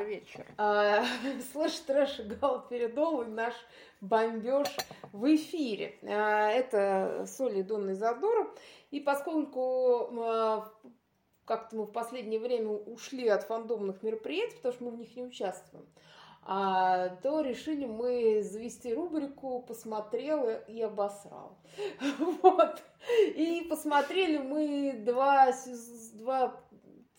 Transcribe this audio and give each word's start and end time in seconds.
уже 0.00 0.10
вечер. 0.10 0.46
А, 0.56 1.04
слэш 1.52 1.78
трэш 1.80 2.20
и 2.20 2.22
галперидол 2.22 3.22
и 3.22 3.26
наш 3.26 3.54
бомбеж 4.00 4.68
в 5.12 5.34
эфире. 5.34 5.98
А, 6.02 6.50
это 6.50 7.26
Соли 7.26 7.62
Донна 7.62 7.92
Изодора. 7.92 8.48
И 8.90 9.00
поскольку 9.00 10.08
а, 10.18 10.70
как-то 11.44 11.76
мы 11.76 11.84
в 11.84 11.92
последнее 11.92 12.40
время 12.40 12.70
ушли 12.70 13.28
от 13.28 13.44
фандомных 13.44 14.02
мероприятий, 14.02 14.56
потому 14.56 14.74
что 14.74 14.84
мы 14.84 14.90
в 14.92 14.98
них 14.98 15.16
не 15.16 15.22
участвуем, 15.22 15.86
а, 16.42 17.10
то 17.22 17.42
решили 17.42 17.86
мы 17.86 18.42
завести 18.42 18.94
рубрику 18.94 19.62
«Посмотрел 19.62 20.48
и 20.66 20.80
обосрал». 20.80 21.58
Вот. 22.42 22.82
И 23.36 23.66
посмотрели 23.68 24.38
мы 24.38 24.94
два, 25.04 25.52
два 26.14 26.60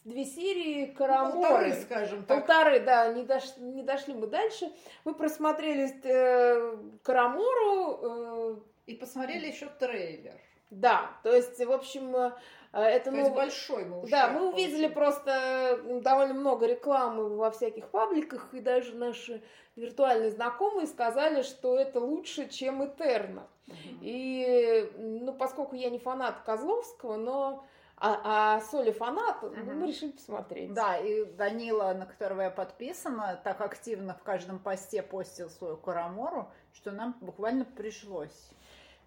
две 0.03 0.25
серии 0.25 0.85
Караморы. 0.85 1.47
Полторы, 1.47 1.73
скажем 1.81 2.25
так. 2.25 2.45
Полторы, 2.45 2.79
да, 2.79 3.13
не, 3.13 3.23
дош, 3.23 3.43
не 3.57 3.83
дошли 3.83 4.13
мы 4.13 4.27
дальше. 4.27 4.71
Мы 5.05 5.13
просмотрели 5.13 5.93
э, 6.03 6.77
Карамору. 7.03 7.99
Э, 8.01 8.59
и 8.87 8.95
посмотрели 8.95 9.47
еще 9.47 9.67
трейлер. 9.79 10.33
Да, 10.69 11.11
то 11.23 11.33
есть, 11.33 11.63
в 11.63 11.71
общем, 11.71 12.15
э, 12.15 12.31
это... 12.73 13.05
То 13.05 13.11
ну, 13.11 13.17
есть 13.17 13.31
большой 13.31 13.85
мы 13.85 14.07
Да, 14.09 14.29
мы 14.29 14.49
увидели 14.49 14.87
просто 14.87 15.79
довольно 16.01 16.33
много 16.33 16.65
рекламы 16.65 17.35
во 17.35 17.51
всяких 17.51 17.89
пабликах, 17.89 18.53
и 18.53 18.59
даже 18.59 18.95
наши 18.95 19.43
виртуальные 19.75 20.31
знакомые 20.31 20.87
сказали, 20.87 21.41
что 21.41 21.77
это 21.77 21.99
лучше, 21.99 22.47
чем 22.47 22.85
Этерна. 22.85 23.47
Угу. 23.67 23.99
И, 24.01 24.89
ну, 24.97 25.33
поскольку 25.33 25.75
я 25.75 25.89
не 25.89 25.99
фанат 25.99 26.41
Козловского, 26.41 27.17
но 27.17 27.65
а, 28.03 28.55
а 28.55 28.61
Соли 28.61 28.91
фанат, 28.91 29.43
ну, 29.43 29.73
мы 29.73 29.87
решили 29.87 30.09
посмотреть. 30.09 30.73
Да, 30.73 30.97
и 30.97 31.23
Данила, 31.23 31.93
на 31.93 32.07
которого 32.07 32.41
я 32.41 32.49
подписана, 32.49 33.39
так 33.43 33.61
активно 33.61 34.15
в 34.15 34.23
каждом 34.23 34.57
посте 34.57 35.03
постил 35.03 35.51
свою 35.51 35.77
Карамору, 35.77 36.49
что 36.73 36.91
нам 36.91 37.15
буквально 37.21 37.63
пришлось 37.63 38.49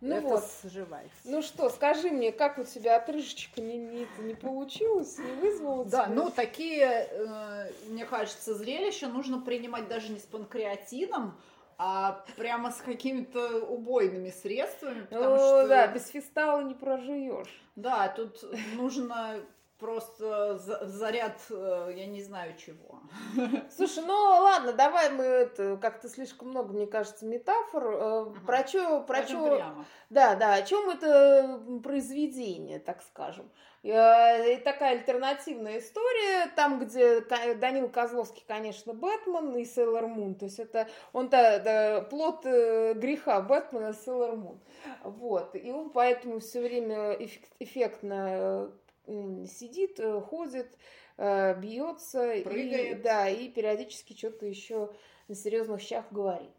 ну 0.00 0.16
это 0.16 0.26
вот. 0.28 0.44
сживать. 0.62 1.10
Ну 1.24 1.42
что, 1.42 1.70
скажи 1.70 2.10
мне, 2.10 2.30
как 2.30 2.58
у 2.58 2.64
тебя 2.64 2.96
отрыжечка 2.96 3.60
не, 3.60 3.78
не, 3.78 4.06
не 4.18 4.34
получилось, 4.34 5.18
не 5.18 5.32
вызвало 5.40 5.84
Да, 5.86 6.06
ну 6.06 6.30
такие, 6.30 7.08
э, 7.10 7.70
мне 7.88 8.04
кажется, 8.04 8.54
зрелища 8.54 9.08
нужно 9.08 9.40
принимать 9.40 9.88
даже 9.88 10.12
не 10.12 10.18
с 10.18 10.24
панкреатином, 10.24 11.36
а 11.78 12.24
прямо 12.36 12.70
с 12.70 12.76
какими-то 12.76 13.64
убойными 13.66 14.30
средствами, 14.30 15.02
потому 15.02 15.34
О, 15.34 15.38
что... 15.38 15.68
да, 15.68 15.86
без 15.88 16.08
фистала 16.08 16.62
не 16.62 16.74
проживешь. 16.74 17.62
Да, 17.76 18.08
тут 18.08 18.44
нужно 18.76 19.40
просто 19.84 20.56
заряд, 20.56 21.38
э, 21.50 21.92
я 21.94 22.06
не 22.06 22.22
знаю 22.22 22.54
чего. 22.56 23.02
Слушай, 23.76 24.02
ну 24.06 24.14
ладно, 24.14 24.72
давай 24.72 25.10
мы 25.10 25.24
это 25.24 25.76
как-то 25.76 26.08
слишком 26.08 26.48
много, 26.48 26.72
мне 26.72 26.86
кажется, 26.86 27.26
метафор. 27.26 27.86
Ага. 27.86 28.32
Э, 28.34 28.46
про 28.46 28.66
что, 28.66 29.00
про 29.00 29.22
что? 29.24 29.74
Да, 30.08 30.36
да, 30.36 30.54
о 30.54 30.62
чем 30.62 30.88
это 30.88 31.60
произведение, 31.82 32.78
так 32.78 33.02
скажем. 33.02 33.50
Э, 33.82 34.54
и 34.54 34.56
такая 34.56 34.92
альтернативная 34.92 35.80
история, 35.80 36.46
там, 36.56 36.78
где 36.78 37.20
Данил 37.56 37.90
Козловский, 37.90 38.44
конечно, 38.48 38.94
Бэтмен 38.94 39.54
и 39.56 39.66
Сейлор 39.66 40.06
Мун, 40.06 40.34
то 40.34 40.46
есть 40.46 40.60
это 40.60 40.88
он-то 41.12 41.60
да, 41.62 42.00
плод 42.00 42.42
греха 42.44 43.42
Бэтмена 43.42 43.90
и 43.90 43.92
Сейлор 43.92 44.36
Мун. 44.36 44.60
Вот, 45.02 45.54
и 45.54 45.70
он 45.70 45.90
поэтому 45.90 46.40
все 46.40 46.62
время 46.62 47.12
эффектно 47.58 48.72
сидит, 49.06 50.00
э, 50.00 50.20
ходит, 50.20 50.76
э, 51.16 51.58
бьется 51.58 52.32
и, 52.32 52.94
да, 52.94 53.28
и 53.28 53.48
периодически 53.48 54.16
что-то 54.16 54.46
еще 54.46 54.92
на 55.28 55.34
серьезных 55.34 55.80
щах 55.80 56.06
говорит. 56.10 56.50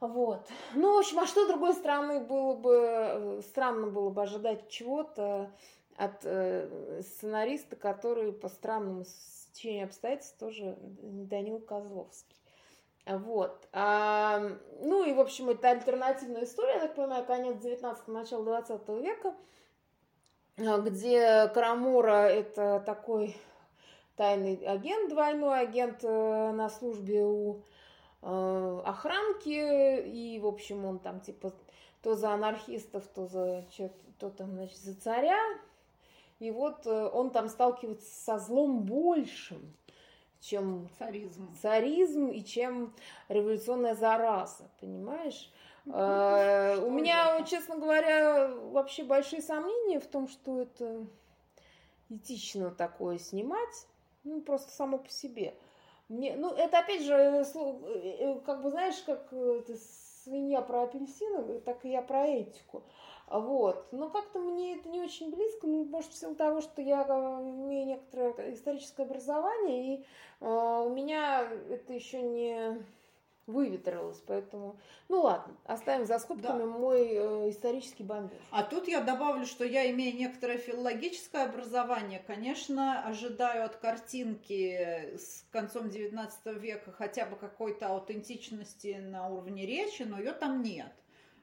Вот. 0.00 0.48
Ну, 0.74 0.94
в 0.94 0.98
общем, 0.98 1.18
а 1.18 1.26
что 1.26 1.44
с 1.44 1.48
другой 1.48 1.74
стороны 1.74 2.20
было 2.20 2.54
бы, 2.54 2.74
э, 2.74 3.42
странно 3.48 3.88
было 3.88 4.10
бы 4.10 4.22
ожидать 4.22 4.68
чего-то 4.68 5.50
от 5.96 6.20
э, 6.24 7.02
сценариста, 7.02 7.74
который 7.74 8.32
по 8.32 8.48
странному 8.48 9.04
стечению 9.04 9.86
обстоятельств 9.86 10.38
тоже 10.38 10.76
Данил 10.80 11.58
Козловский. 11.58 12.36
Вот. 13.06 13.66
А, 13.72 14.40
ну 14.80 15.04
и, 15.04 15.12
в 15.12 15.20
общем, 15.20 15.48
это 15.48 15.70
альтернативная 15.70 16.44
история, 16.44 16.74
я 16.74 16.80
так 16.80 16.94
понимаю, 16.94 17.24
конец 17.24 17.56
19-го, 17.56 18.12
начало 18.12 18.44
20 18.44 18.88
века. 19.00 19.34
А, 20.60 20.78
где 20.78 21.48
Карамура 21.48 22.26
это 22.26 22.82
такой 22.84 23.36
тайный 24.16 24.56
агент, 24.56 25.10
двойной 25.10 25.60
агент 25.60 26.02
э, 26.02 26.50
на 26.50 26.68
службе 26.68 27.24
у 27.24 27.62
э, 28.22 28.82
охранки, 28.84 30.00
и, 30.00 30.40
в 30.40 30.46
общем, 30.46 30.84
он 30.84 30.98
там 30.98 31.20
типа 31.20 31.52
то 32.02 32.16
за 32.16 32.32
анархистов, 32.32 33.06
то 33.06 33.26
за 33.26 33.64
то 34.18 34.30
там, 34.30 34.52
значит, 34.54 34.78
за 34.78 35.00
царя. 35.00 35.38
И 36.40 36.50
вот 36.50 36.86
э, 36.86 37.10
он 37.12 37.30
там 37.30 37.48
сталкивается 37.48 38.12
со 38.24 38.40
злом 38.40 38.82
большим, 38.82 39.72
чем 40.40 40.88
царизм, 40.98 41.54
царизм 41.62 42.28
и 42.28 42.44
чем 42.44 42.92
революционная 43.28 43.94
зараза, 43.94 44.68
понимаешь? 44.80 45.52
Э, 45.92 46.78
у 46.84 46.90
меня, 46.90 47.42
честно 47.44 47.76
говоря, 47.76 48.48
вообще 48.48 49.04
большие 49.04 49.42
сомнения 49.42 50.00
в 50.00 50.06
том, 50.06 50.28
что 50.28 50.62
это 50.62 51.06
этично 52.10 52.70
такое 52.70 53.18
снимать, 53.18 53.86
ну, 54.24 54.40
просто 54.40 54.70
само 54.72 54.98
по 54.98 55.10
себе. 55.10 55.54
Мне, 56.08 56.36
ну, 56.36 56.52
это 56.52 56.78
опять 56.78 57.02
же, 57.02 57.12
э, 57.12 57.44
э, 57.44 58.40
как 58.44 58.62
бы, 58.62 58.70
знаешь, 58.70 59.02
как 59.04 59.32
это 59.32 59.76
свинья 60.24 60.60
про 60.62 60.82
апельсины, 60.82 61.60
так 61.60 61.84
и 61.84 61.90
я 61.90 62.02
про 62.02 62.26
этику. 62.26 62.82
Вот. 63.30 63.92
Но 63.92 64.08
как-то 64.08 64.40
мне 64.40 64.76
это 64.76 64.88
не 64.88 65.00
очень 65.00 65.30
близко, 65.30 65.66
ну, 65.66 65.84
может, 65.84 66.12
в 66.12 66.16
силу 66.16 66.34
того, 66.34 66.60
что 66.60 66.80
я 66.80 67.02
имею 67.02 67.86
некоторое 67.86 68.54
историческое 68.54 69.02
образование, 69.02 69.96
и 69.96 70.04
э, 70.40 70.82
у 70.86 70.90
меня 70.90 71.42
это 71.70 71.92
еще 71.92 72.22
не 72.22 72.82
выветрилось, 73.48 74.22
поэтому, 74.26 74.78
ну 75.08 75.22
ладно, 75.22 75.56
оставим 75.64 76.06
за 76.06 76.18
скобками 76.18 76.60
да. 76.60 76.66
мой 76.66 77.08
э, 77.10 77.50
исторический 77.50 78.04
бомбеж. 78.04 78.38
А 78.50 78.62
тут 78.62 78.86
я 78.86 79.00
добавлю, 79.00 79.46
что 79.46 79.64
я 79.64 79.90
имею 79.90 80.16
некоторое 80.16 80.58
филологическое 80.58 81.44
образование, 81.46 82.22
конечно, 82.24 83.02
ожидаю 83.04 83.64
от 83.64 83.76
картинки 83.76 85.16
с 85.16 85.44
концом 85.50 85.88
19 85.88 86.46
века 86.60 86.92
хотя 86.92 87.26
бы 87.26 87.36
какой-то 87.36 87.88
аутентичности 87.88 88.98
на 89.00 89.28
уровне 89.28 89.66
речи, 89.66 90.02
но 90.02 90.18
ее 90.18 90.32
там 90.32 90.62
нет. 90.62 90.92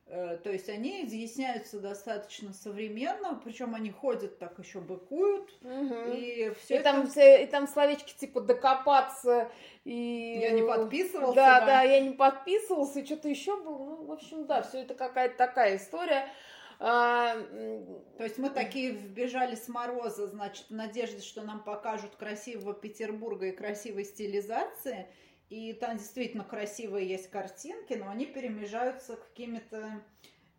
Э, 0.08 0.38
то 0.44 0.52
есть 0.52 0.70
они 0.70 1.04
изъясняются 1.04 1.80
достаточно 1.80 2.54
современно, 2.54 3.42
причем 3.44 3.74
они 3.74 3.90
ходят 3.90 4.38
так 4.38 4.60
еще 4.60 4.80
быкуют. 4.80 5.52
Угу. 5.64 6.14
И, 6.14 6.54
все 6.60 6.76
и, 6.76 6.78
это... 6.78 6.84
там, 6.84 7.08
и 7.08 7.46
там 7.48 7.68
словечки 7.68 8.14
типа 8.16 8.42
докопаться 8.42 9.50
и... 9.84 10.38
Я 10.42 10.52
не 10.52 10.62
подписывался. 10.62 11.36
Да, 11.36 11.60
да, 11.62 11.66
да 11.66 11.82
я 11.82 12.00
не 12.02 12.12
подписывался, 12.12 13.00
и 13.00 13.06
что-то 13.06 13.30
еще 13.30 13.60
было. 13.64 13.78
Ну, 13.78 14.06
в 14.06 14.12
общем, 14.12 14.46
да, 14.46 14.62
все 14.62 14.82
это 14.82 14.94
какая-то 14.94 15.38
такая 15.38 15.78
история. 15.78 16.30
А, 16.78 17.36
То 18.18 18.26
есть 18.26 18.38
мы 18.38 18.50
такие 18.50 18.92
вбежали 18.92 19.56
с 19.56 19.68
мороза, 19.70 20.28
значит, 20.28 20.66
в 20.70 20.74
надежде, 20.74 21.22
что 21.22 21.42
нам 21.42 21.64
покажут 21.64 22.16
красивого 22.16 22.74
Петербурга 22.74 23.48
и 23.48 23.52
красивой 23.52 24.06
стилизации– 24.06 25.08
и 25.50 25.74
там 25.74 25.98
действительно 25.98 26.44
красивые 26.44 27.08
есть 27.08 27.30
картинки, 27.30 27.94
но 27.94 28.10
они 28.10 28.26
перемежаются 28.26 29.16
какими-то 29.16 30.02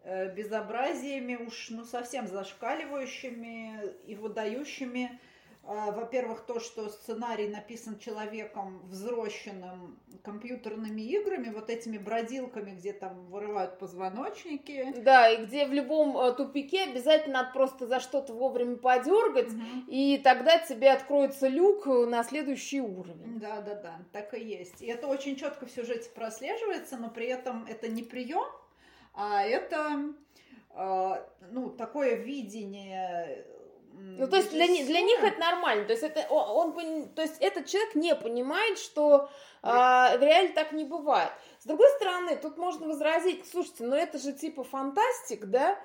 э, 0.04 0.32
безобразиями 0.34 1.36
уж 1.36 1.70
ну 1.70 1.84
совсем 1.84 2.28
зашкаливающими 2.28 3.94
и 4.06 4.14
выдающими 4.14 5.18
во-первых, 5.66 6.46
то, 6.46 6.60
что 6.60 6.88
сценарий 6.88 7.48
написан 7.48 7.98
человеком 7.98 8.86
взросшенным 8.88 9.98
компьютерными 10.22 11.02
играми, 11.02 11.50
вот 11.52 11.70
этими 11.70 11.98
бродилками, 11.98 12.70
где 12.72 12.92
там 12.92 13.26
вырывают 13.26 13.78
позвоночники. 13.78 14.94
Да, 14.98 15.28
и 15.28 15.44
где 15.44 15.66
в 15.66 15.72
любом 15.72 16.16
э, 16.16 16.32
тупике 16.34 16.84
обязательно 16.84 17.42
надо 17.42 17.50
просто 17.52 17.86
за 17.86 18.00
что-то 18.00 18.32
вовремя 18.32 18.76
подергать, 18.76 19.48
угу. 19.48 19.62
и 19.88 20.18
тогда 20.18 20.58
тебе 20.58 20.92
откроется 20.92 21.48
люк 21.48 21.86
на 21.86 22.22
следующий 22.22 22.80
уровень. 22.80 23.40
Да, 23.40 23.60
да, 23.60 23.74
да, 23.74 23.98
так 24.12 24.34
и 24.34 24.44
есть. 24.44 24.82
И 24.82 24.86
это 24.86 25.08
очень 25.08 25.36
четко 25.36 25.66
в 25.66 25.70
сюжете 25.70 26.10
прослеживается, 26.10 26.96
но 26.96 27.10
при 27.10 27.26
этом 27.26 27.66
это 27.68 27.88
не 27.88 28.02
прием, 28.02 28.46
а 29.14 29.42
это 29.42 30.14
э, 30.70 31.24
ну, 31.50 31.70
такое 31.70 32.14
видение 32.14 33.44
ну, 33.98 34.28
то 34.28 34.36
есть 34.36 34.50
для, 34.50 34.66
для 34.66 35.00
них 35.00 35.22
это 35.22 35.38
нормально. 35.38 35.84
То 35.86 35.92
есть, 35.92 36.02
это, 36.02 36.26
он, 36.28 36.76
он, 36.76 37.08
то 37.10 37.22
есть 37.22 37.36
этот 37.40 37.66
человек 37.66 37.94
не 37.94 38.14
понимает, 38.14 38.78
что 38.78 39.30
а, 39.62 40.16
в 40.16 40.22
реале 40.22 40.48
так 40.48 40.72
не 40.72 40.84
бывает. 40.84 41.30
С 41.60 41.66
другой 41.66 41.88
стороны, 41.96 42.36
тут 42.36 42.58
можно 42.58 42.86
возразить, 42.86 43.48
слушайте, 43.50 43.84
ну 43.84 43.96
это 43.96 44.18
же 44.18 44.32
типа 44.32 44.64
фантастик, 44.64 45.46
да? 45.46 45.78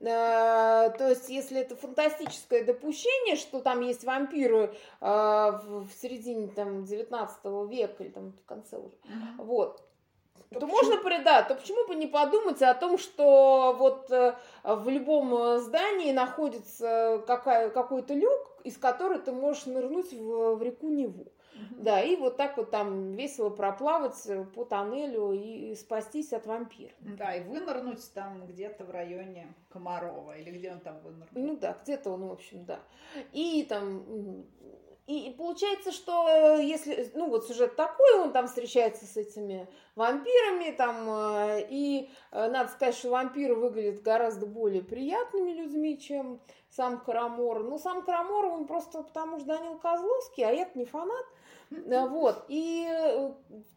то 0.00 1.08
есть, 1.08 1.28
если 1.28 1.60
это 1.60 1.74
фантастическое 1.74 2.62
допущение, 2.62 3.34
что 3.34 3.60
там 3.60 3.80
есть 3.80 4.04
вампиры 4.04 4.72
в 5.00 5.88
середине 6.00 6.48
там, 6.48 6.84
19 6.84 7.44
века 7.68 8.04
или 8.04 8.10
там 8.10 8.32
в 8.32 8.44
конце 8.44 8.76
уже, 8.76 8.94
uh-huh. 8.94 9.44
вот, 9.44 9.82
то, 10.50 10.60
то 10.60 10.66
можно 10.66 10.96
да, 11.28 11.42
то 11.42 11.54
почему 11.54 11.86
бы 11.86 11.94
не 11.94 12.06
подумать 12.06 12.62
о 12.62 12.74
том, 12.74 12.98
что 12.98 13.74
вот 13.78 14.10
э, 14.10 14.34
в 14.64 14.88
любом 14.88 15.34
э, 15.34 15.58
здании 15.58 16.12
находится 16.12 17.22
какая, 17.26 17.70
какой-то 17.70 18.14
люк, 18.14 18.56
из 18.64 18.78
которого 18.78 19.18
ты 19.18 19.32
можешь 19.32 19.66
нырнуть 19.66 20.12
в, 20.12 20.56
в 20.56 20.62
реку 20.62 20.88
Неву. 20.88 21.26
Угу. 21.58 21.82
Да, 21.82 22.00
и 22.00 22.16
вот 22.16 22.36
так 22.36 22.56
вот 22.56 22.70
там 22.70 23.12
весело 23.12 23.50
проплавать 23.50 24.26
э, 24.26 24.44
по 24.44 24.64
тоннелю 24.64 25.32
и, 25.32 25.72
и 25.72 25.74
спастись 25.74 26.32
от 26.32 26.46
вампира. 26.46 26.92
Да, 27.00 27.34
и 27.34 27.42
вынырнуть 27.42 28.12
там 28.14 28.46
где-то 28.46 28.84
в 28.84 28.90
районе 28.90 29.52
Комарова, 29.70 30.36
или 30.38 30.50
где 30.50 30.72
он 30.72 30.80
там 30.80 31.00
вынырнул. 31.00 31.28
Ну 31.34 31.56
да, 31.56 31.76
где-то 31.82 32.10
он, 32.10 32.28
в 32.28 32.32
общем, 32.32 32.64
да. 32.64 32.80
И 33.32 33.66
там 33.68 34.44
и, 35.08 35.30
получается, 35.30 35.90
что 35.90 36.28
э, 36.28 36.62
если, 36.62 37.10
ну 37.14 37.30
вот 37.30 37.46
сюжет 37.46 37.76
такой, 37.76 38.20
он 38.20 38.30
там 38.30 38.46
встречается 38.46 39.06
с 39.06 39.16
этими 39.16 39.66
вампирами, 39.96 40.70
там, 40.72 41.08
э, 41.08 41.66
и 41.70 42.10
э, 42.30 42.50
надо 42.50 42.70
сказать, 42.70 42.94
что 42.94 43.08
вампиры 43.08 43.54
выглядят 43.54 44.02
гораздо 44.02 44.44
более 44.44 44.82
приятными 44.82 45.52
людьми, 45.52 45.98
чем 45.98 46.42
сам 46.68 47.00
Карамор. 47.00 47.62
Ну, 47.62 47.78
сам 47.78 48.02
Карамор, 48.02 48.44
он 48.44 48.66
просто 48.66 49.02
потому 49.02 49.38
что 49.38 49.48
Данил 49.48 49.78
Козловский, 49.78 50.44
а 50.44 50.52
я 50.52 50.68
не 50.74 50.84
фанат. 50.84 51.24
Вот, 51.70 52.44
и, 52.48 52.86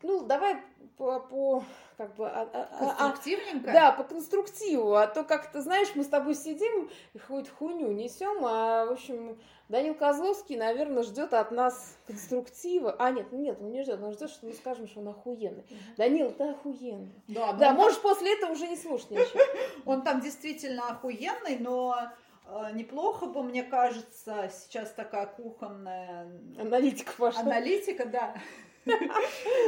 ну, 0.02 0.26
давай 0.26 0.58
по, 1.02 1.20
по 1.20 1.64
как 1.98 2.16
бы... 2.16 2.28
А, 2.28 2.48
а, 2.54 2.70
а? 3.00 3.14
А, 3.16 3.74
да, 3.74 3.92
по 3.92 4.04
конструктиву, 4.04 4.94
а 4.94 5.08
то 5.08 5.24
как-то, 5.24 5.60
знаешь, 5.62 5.90
мы 5.96 6.04
с 6.04 6.08
тобой 6.08 6.36
сидим 6.36 6.92
и 7.14 7.18
хоть 7.18 7.50
хуйню 7.50 7.92
несем, 7.92 8.46
а, 8.46 8.86
в 8.86 8.92
общем, 8.92 9.40
Данил 9.68 9.96
Козловский, 9.96 10.58
наверное, 10.58 11.02
ждет 11.02 11.34
от 11.34 11.50
нас 11.50 11.98
конструктива. 12.06 12.96
А, 13.00 13.10
нет, 13.10 13.32
нет, 13.32 13.58
он 13.60 13.72
не 13.72 13.82
ждет, 13.82 14.00
он 14.04 14.14
ждет, 14.14 14.30
что 14.30 14.46
мы 14.46 14.54
скажем, 14.54 14.88
что 14.88 15.00
он 15.00 15.08
охуенный. 15.08 15.66
Данил, 15.98 16.30
ты 16.32 16.44
охуенный. 16.44 17.16
Да, 17.28 17.54
да 17.54 17.74
можешь 17.74 17.98
там... 17.98 18.04
после 18.04 18.38
этого 18.38 18.52
уже 18.52 18.68
не 18.68 18.78
слушать 18.78 19.10
ничего. 19.10 19.42
Он 19.86 20.04
там 20.04 20.22
действительно 20.22 20.90
охуенный, 20.90 21.58
но 21.58 22.12
э, 22.46 22.70
неплохо 22.74 23.26
бы, 23.26 23.42
мне 23.42 23.64
кажется, 23.64 24.52
сейчас 24.54 24.92
такая 24.92 25.26
кухонная... 25.26 26.28
Аналитика 26.60 27.12
пошла. 27.18 27.42
Аналитика, 27.42 28.06
да. 28.06 28.36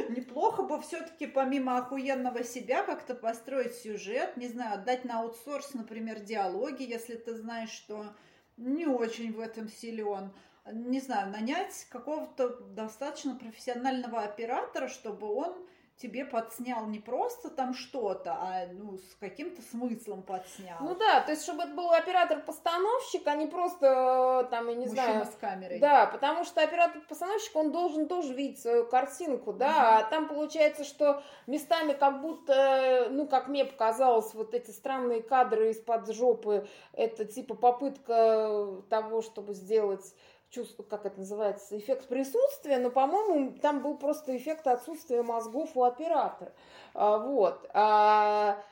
Неплохо 0.10 0.63
бы 0.63 0.81
все-таки 0.81 1.27
помимо 1.27 1.77
охуенного 1.77 2.44
себя 2.44 2.83
как-то 2.83 3.15
построить 3.15 3.75
сюжет, 3.75 4.38
не 4.38 4.48
знаю, 4.48 4.75
отдать 4.75 5.06
на 5.06 5.21
аутсорс, 5.21 5.74
например, 5.74 6.19
диалоги, 6.19 6.83
если 6.83 7.15
ты 7.15 7.36
знаешь, 7.36 7.69
что 7.69 8.15
не 8.57 8.88
очень 8.88 9.33
в 9.33 9.39
этом 9.39 9.69
силен. 9.69 10.33
Не 10.71 11.00
знаю, 11.00 11.31
нанять 11.31 11.88
какого-то 11.89 12.62
достаточно 12.74 13.36
профессионального 13.36 14.21
оператора, 14.21 14.88
чтобы 14.88 15.27
он 15.27 15.56
тебе 15.98 16.25
подснял 16.25 16.86
не 16.88 17.00
просто 17.00 17.50
там 17.50 17.74
что-то, 17.74 18.34
а 18.34 18.66
ну, 18.72 18.98
с 18.98 19.16
каким-то 19.19 19.62
смыслом 19.62 20.24
подснял. 20.24 20.78
Ну 20.81 20.95
да, 20.95 21.22
то 21.22 21.31
есть, 21.31 21.44
чтобы 21.44 21.63
это 21.63 21.74
был 21.74 21.92
оператор-постановщик, 21.92 23.25
а 23.28 23.36
не 23.36 23.48
просто 23.48 24.48
там, 24.50 24.68
я 24.69 24.75
не 24.75 24.88
Мужчина 24.88 25.06
знаю... 25.06 25.25
с 25.25 25.36
камерой. 25.40 25.80
Да, 25.80 26.07
потому 26.07 26.45
что 26.45 26.62
оператор-постановщик, 26.62 27.56
он 27.56 27.72
должен 27.72 28.07
тоже 28.07 28.34
видеть 28.34 28.62
свою 28.62 28.88
картинку, 28.88 29.54
да, 29.54 29.69
угу. 29.69 29.78
а 29.78 30.04
там 30.10 30.28
получается, 30.28 30.84
что 30.84 31.22
местами 31.48 31.94
как 31.94 32.22
будто, 32.22 33.07
ну, 33.12 33.28
как 33.28 33.48
мне 33.48 33.63
показалось, 33.63 34.34
вот 34.34 34.54
эти 34.54 34.72
странные 34.72 35.22
кадры 35.22 35.69
из-под 35.69 36.13
жопы, 36.13 36.68
это 36.94 37.25
типа 37.25 37.56
попытка 37.56 38.81
того, 38.89 39.22
чтобы 39.22 39.54
сделать 39.54 40.13
чувство, 40.54 40.84
как 40.84 41.06
это 41.06 41.20
называется, 41.20 41.78
эффект 41.78 42.08
присутствия, 42.08 42.78
но, 42.78 42.90
по-моему, 42.92 43.58
там 43.62 43.82
был 43.82 43.98
просто 43.98 44.38
эффект 44.38 44.68
отсутствия 44.68 45.24
мозгов 45.24 45.72
у 45.76 45.84
оператора. 45.84 46.54
А, 46.94 47.18
вот. 47.18 47.70
А, 47.74 48.64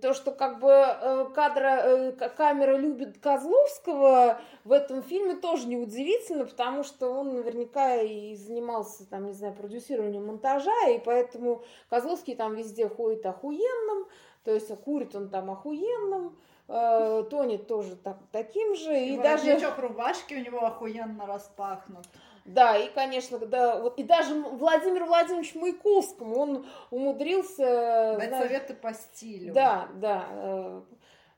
то, 0.00 0.14
что 0.14 0.32
как 0.32 0.58
бы 0.60 0.70
э, 0.70 1.26
кадра, 1.34 1.82
э, 1.84 2.12
камера 2.12 2.78
любит 2.78 3.18
Козловского 3.18 4.40
в 4.64 4.72
этом 4.72 5.02
фильме 5.02 5.34
тоже 5.34 5.66
неудивительно, 5.66 6.46
потому 6.46 6.82
что 6.82 7.10
он 7.10 7.34
наверняка 7.34 7.96
и 7.96 8.34
занимался, 8.36 9.06
там, 9.06 9.26
не 9.26 9.32
знаю, 9.32 9.54
продюсированием 9.54 10.26
монтажа, 10.26 10.88
и 10.88 10.98
поэтому 10.98 11.62
Козловский 11.90 12.34
там 12.34 12.54
везде 12.54 12.88
ходит 12.88 13.26
охуенным, 13.26 14.06
то 14.44 14.54
есть 14.54 14.74
курит 14.82 15.14
он 15.14 15.28
там 15.28 15.50
охуенным, 15.50 16.38
э, 16.68 17.24
Тони 17.30 17.56
тоже 17.56 17.96
так, 17.96 18.18
таким 18.32 18.74
же. 18.74 18.98
И, 18.98 19.14
и 19.14 19.18
даже... 19.18 19.58
рубашки 19.78 20.34
у 20.34 20.38
него 20.38 20.64
охуенно 20.64 21.26
распахнут. 21.26 22.06
Да, 22.44 22.76
и, 22.76 22.88
конечно, 22.90 23.38
да, 23.38 23.80
вот, 23.80 23.98
и 23.98 24.04
даже 24.04 24.34
Владимир 24.34 25.04
Владимирович 25.04 25.56
Маяковскому 25.56 26.38
он 26.38 26.66
умудрился... 26.90 28.16
Дать 28.18 28.28
знаешь, 28.28 28.44
советы 28.44 28.74
по 28.74 28.94
стилю. 28.94 29.52
Да, 29.52 29.88
да, 29.94 30.26
э, 30.30 30.80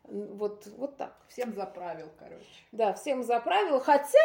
вот, 0.04 0.66
вот 0.76 0.96
так. 0.96 1.14
Всем 1.28 1.54
заправил, 1.54 2.08
короче. 2.18 2.44
Да, 2.72 2.94
всем 2.94 3.22
заправил. 3.22 3.80
Хотя, 3.80 4.18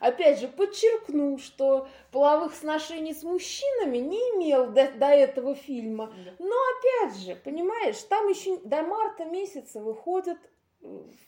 опять 0.00 0.40
же, 0.40 0.48
подчеркну, 0.48 1.38
что 1.38 1.88
половых 2.12 2.54
сношений 2.54 3.14
с 3.14 3.22
мужчинами 3.22 3.98
не 3.98 4.18
имел 4.18 4.66
до, 4.66 4.90
до 4.92 5.06
этого 5.06 5.54
фильма. 5.54 6.12
Но, 6.38 6.54
опять 6.78 7.18
же, 7.18 7.36
понимаешь, 7.36 7.98
там 8.08 8.28
еще 8.28 8.58
до 8.58 8.82
марта 8.82 9.24
месяца 9.24 9.80
выходят 9.80 10.38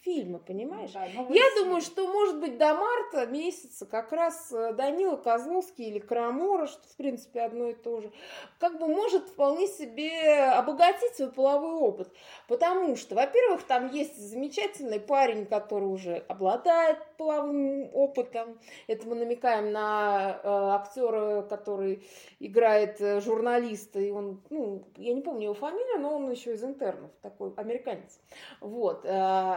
фильма, 0.02 0.38
понимаешь? 0.38 0.92
Да, 0.92 1.04
Я 1.04 1.44
думаю, 1.58 1.80
что, 1.80 2.06
может 2.06 2.40
быть, 2.40 2.58
до 2.58 2.74
марта 2.74 3.26
месяца 3.26 3.86
как 3.86 4.12
раз 4.12 4.52
э, 4.52 4.72
Данила 4.72 5.16
Козловский 5.16 5.86
или 5.86 5.98
Крамора, 5.98 6.66
что, 6.66 6.86
в 6.88 6.96
принципе, 6.96 7.42
одно 7.42 7.68
и 7.68 7.74
то 7.74 8.00
же, 8.00 8.12
как 8.58 8.78
бы 8.78 8.86
может 8.86 9.24
вполне 9.28 9.66
себе 9.66 10.44
обогатить 10.44 11.14
свой 11.16 11.30
половой 11.30 11.74
опыт. 11.74 12.12
Потому 12.46 12.96
что, 12.96 13.14
во-первых, 13.14 13.64
там 13.64 13.88
есть 13.88 14.16
замечательный 14.16 15.00
парень, 15.00 15.46
который 15.46 15.84
уже 15.84 16.24
обладает 16.28 16.98
половым 17.16 17.90
опытом. 17.92 18.58
Это 18.86 19.06
мы 19.06 19.16
намекаем 19.16 19.72
на 19.72 20.40
э, 20.42 20.48
актера, 20.48 21.42
который 21.42 22.06
играет 22.38 23.00
э, 23.00 23.20
журналиста, 23.20 24.00
и 24.00 24.10
он, 24.10 24.40
ну, 24.50 24.84
я 24.96 25.14
не 25.14 25.20
помню 25.20 25.44
его 25.44 25.54
фамилию, 25.54 26.00
но 26.00 26.16
он 26.16 26.30
еще 26.30 26.54
из 26.54 26.64
интернов, 26.64 27.10
такой 27.22 27.52
американец. 27.56 28.20
Вот. 28.60 29.04
Э, 29.04 29.47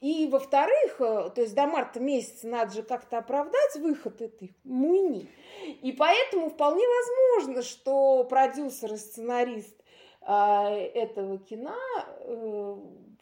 и, 0.00 0.28
во-вторых, 0.28 1.00
э, 1.00 1.30
то 1.34 1.40
есть 1.40 1.54
до 1.54 1.66
марта 1.66 2.00
месяца 2.00 2.46
надо 2.46 2.72
же 2.72 2.82
как-то 2.82 3.18
оправдать 3.18 3.76
выход 3.76 4.20
этой 4.22 4.54
муйни. 4.64 5.28
И 5.82 5.92
поэтому 5.92 6.50
вполне 6.50 6.84
возможно, 6.86 7.62
что 7.62 8.24
продюсер 8.24 8.94
и 8.94 8.96
сценарист 8.96 9.76
этого 10.22 11.38
кино, 11.38 11.74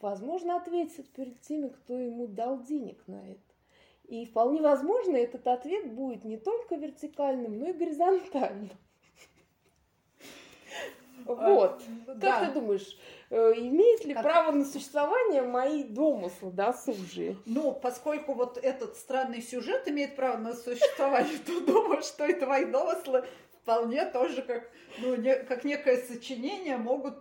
возможно, 0.01 0.57
ответит 0.57 1.09
перед 1.13 1.39
теми, 1.41 1.69
кто 1.69 1.97
ему 1.97 2.27
дал 2.27 2.61
денег 2.61 3.01
на 3.07 3.31
это. 3.31 3.49
И 4.09 4.25
вполне 4.25 4.61
возможно, 4.61 5.15
этот 5.15 5.47
ответ 5.47 5.93
будет 5.93 6.25
не 6.25 6.37
только 6.37 6.75
вертикальным, 6.75 7.59
но 7.59 7.69
и 7.69 7.73
горизонтальным. 7.73 8.71
Вот. 11.35 11.83
Как 12.05 12.17
да. 12.17 12.45
ты 12.45 12.53
думаешь, 12.53 12.97
э, 13.29 13.53
имеет 13.57 14.03
ли 14.03 14.13
как... 14.13 14.23
право 14.23 14.51
на 14.51 14.65
существование 14.65 15.43
мои 15.43 15.83
домыслы 15.83 16.51
досужие? 16.51 17.37
Ну, 17.45 17.71
поскольку 17.73 18.33
вот 18.33 18.57
этот 18.57 18.97
странный 18.97 19.41
сюжет 19.41 19.87
имеет 19.87 20.15
право 20.15 20.37
на 20.37 20.53
существование, 20.53 21.37
то 21.45 21.59
думаю, 21.61 22.01
что 22.01 22.25
и 22.25 22.33
твои 22.33 22.65
домыслы 22.65 23.25
вполне 23.61 24.05
тоже 24.05 24.41
как, 24.41 24.69
ну, 24.97 25.15
не, 25.15 25.35
как 25.35 25.63
некое 25.63 25.97
сочинение 25.97 26.77
могут 26.77 27.15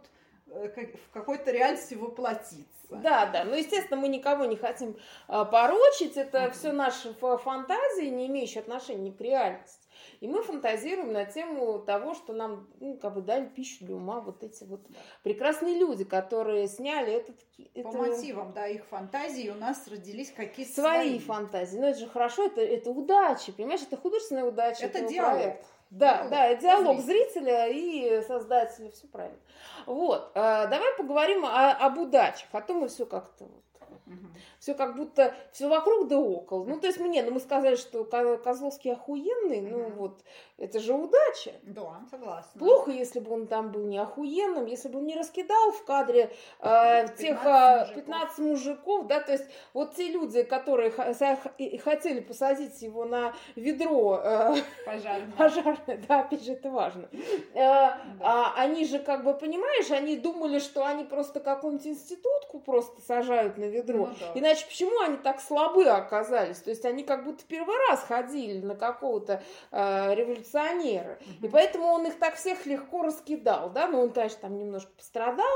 э, 0.46 0.86
в 1.08 1.12
какой-то 1.12 1.50
реальности 1.50 1.94
воплотиться. 1.94 2.64
Да, 2.90 3.26
да. 3.26 3.44
Ну, 3.44 3.54
естественно, 3.54 4.00
мы 4.00 4.08
никого 4.08 4.46
не 4.46 4.56
хотим 4.56 4.96
а, 5.26 5.44
порочить. 5.44 6.16
Это 6.16 6.44
mm-hmm. 6.44 6.50
все 6.52 6.72
наши 6.72 7.12
фантазии, 7.12 8.06
не 8.06 8.26
имеющие 8.28 8.62
отношения 8.62 9.12
к 9.12 9.20
реальности. 9.20 9.87
И 10.20 10.26
мы 10.26 10.42
фантазируем 10.42 11.12
на 11.12 11.24
тему 11.24 11.78
того, 11.78 12.14
что 12.14 12.32
нам 12.32 12.68
ну, 12.80 12.96
как 12.96 13.14
бы 13.14 13.22
дали 13.22 13.46
пищу 13.46 13.84
для 13.84 13.94
ума 13.94 14.20
вот 14.20 14.42
эти 14.42 14.64
вот 14.64 14.80
прекрасные 15.22 15.78
люди, 15.78 16.04
которые 16.04 16.66
сняли 16.66 17.12
этот... 17.12 17.36
По 17.74 17.78
это... 17.78 17.98
мотивам, 17.98 18.52
да, 18.52 18.66
их 18.66 18.84
фантазии 18.86 19.48
у 19.48 19.54
нас 19.54 19.86
родились 19.86 20.32
какие-то 20.32 20.72
свои. 20.72 21.08
Свои 21.08 21.18
фантазии. 21.20 21.78
Но 21.78 21.88
это 21.88 22.00
же 22.00 22.08
хорошо, 22.08 22.46
это, 22.46 22.60
это 22.60 22.90
удача, 22.90 23.52
понимаешь, 23.52 23.82
это 23.82 23.96
художественная 23.96 24.44
удача. 24.44 24.86
Это 24.86 25.02
диалог. 25.02 25.42
Проекта. 25.42 25.66
Да, 25.90 26.14
диалог. 26.14 26.30
да, 26.30 26.54
диалог 26.54 27.00
зрителя 27.00 27.68
и 27.68 28.22
создателя, 28.26 28.90
все 28.90 29.06
правильно. 29.06 29.38
Вот, 29.86 30.32
а, 30.34 30.66
давай 30.66 30.94
поговорим 30.98 31.46
о, 31.46 31.70
об 31.70 31.98
удачах, 31.98 32.48
а 32.52 32.60
то 32.60 32.74
мы 32.74 32.88
все 32.88 33.06
как-то 33.06 33.44
вот 33.44 33.64
Угу. 34.08 34.26
Все 34.58 34.74
как 34.74 34.96
будто, 34.96 35.34
все 35.52 35.68
вокруг 35.68 36.08
да 36.08 36.18
около. 36.18 36.64
Ну, 36.64 36.80
то 36.80 36.86
есть 36.86 36.98
мне, 36.98 37.22
ну, 37.22 37.32
мы 37.32 37.40
сказали, 37.40 37.76
что 37.76 38.04
Козловский 38.04 38.92
охуенный, 38.92 39.60
угу. 39.60 39.78
ну, 39.78 39.90
вот, 39.90 40.20
это 40.56 40.80
же 40.80 40.94
удача. 40.94 41.52
Да, 41.62 42.00
согласна. 42.10 42.58
Плохо, 42.58 42.90
если 42.90 43.20
бы 43.20 43.32
он 43.32 43.46
там 43.46 43.70
был 43.70 43.84
не 43.84 43.98
охуенным, 43.98 44.66
если 44.66 44.88
бы 44.88 44.98
он 44.98 45.06
не 45.06 45.14
раскидал 45.14 45.72
в 45.72 45.84
кадре 45.84 46.32
э, 46.60 47.06
15 47.08 47.16
тех 47.16 47.44
мужиков. 47.44 47.94
15 47.94 48.38
мужиков, 48.38 49.06
да, 49.06 49.20
то 49.20 49.32
есть 49.32 49.44
вот 49.72 49.94
те 49.94 50.08
люди, 50.08 50.42
которые 50.42 50.90
хотели 50.90 52.20
посадить 52.20 52.80
его 52.82 53.04
на 53.04 53.34
ведро 53.54 54.20
э, 54.22 54.54
пожарное. 54.84 55.32
пожарное, 55.36 56.02
да, 56.08 56.20
опять 56.20 56.44
же, 56.44 56.52
это 56.52 56.70
важно. 56.70 57.08
Э, 57.12 57.54
да. 57.54 58.00
а, 58.20 58.54
они 58.56 58.84
же, 58.84 58.98
как 58.98 59.24
бы, 59.24 59.34
понимаешь, 59.34 59.90
они 59.90 60.16
думали, 60.16 60.58
что 60.58 60.84
они 60.84 61.04
просто 61.04 61.40
какую-нибудь 61.40 61.86
институтку 61.86 62.58
просто 62.58 63.00
сажают 63.02 63.58
на 63.58 63.64
ведро. 63.64 63.97
Ну, 64.06 64.14
да. 64.18 64.32
Иначе 64.34 64.66
почему 64.66 65.00
они 65.00 65.16
так 65.16 65.40
слабы 65.40 65.86
оказались? 65.86 66.58
То 66.58 66.70
есть 66.70 66.84
они 66.84 67.04
как 67.04 67.24
будто 67.24 67.44
первый 67.46 67.76
раз 67.88 68.02
ходили 68.02 68.64
на 68.64 68.74
какого-то 68.74 69.42
э, 69.70 70.14
революционера. 70.14 71.18
Угу. 71.20 71.46
И 71.46 71.48
поэтому 71.50 71.86
он 71.86 72.06
их 72.06 72.18
так 72.18 72.36
всех 72.36 72.66
легко 72.66 73.02
раскидал, 73.02 73.70
да, 73.70 73.88
но 73.88 74.00
он, 74.02 74.10
конечно, 74.10 74.40
там 74.42 74.58
немножко 74.58 74.90
пострадал, 74.96 75.46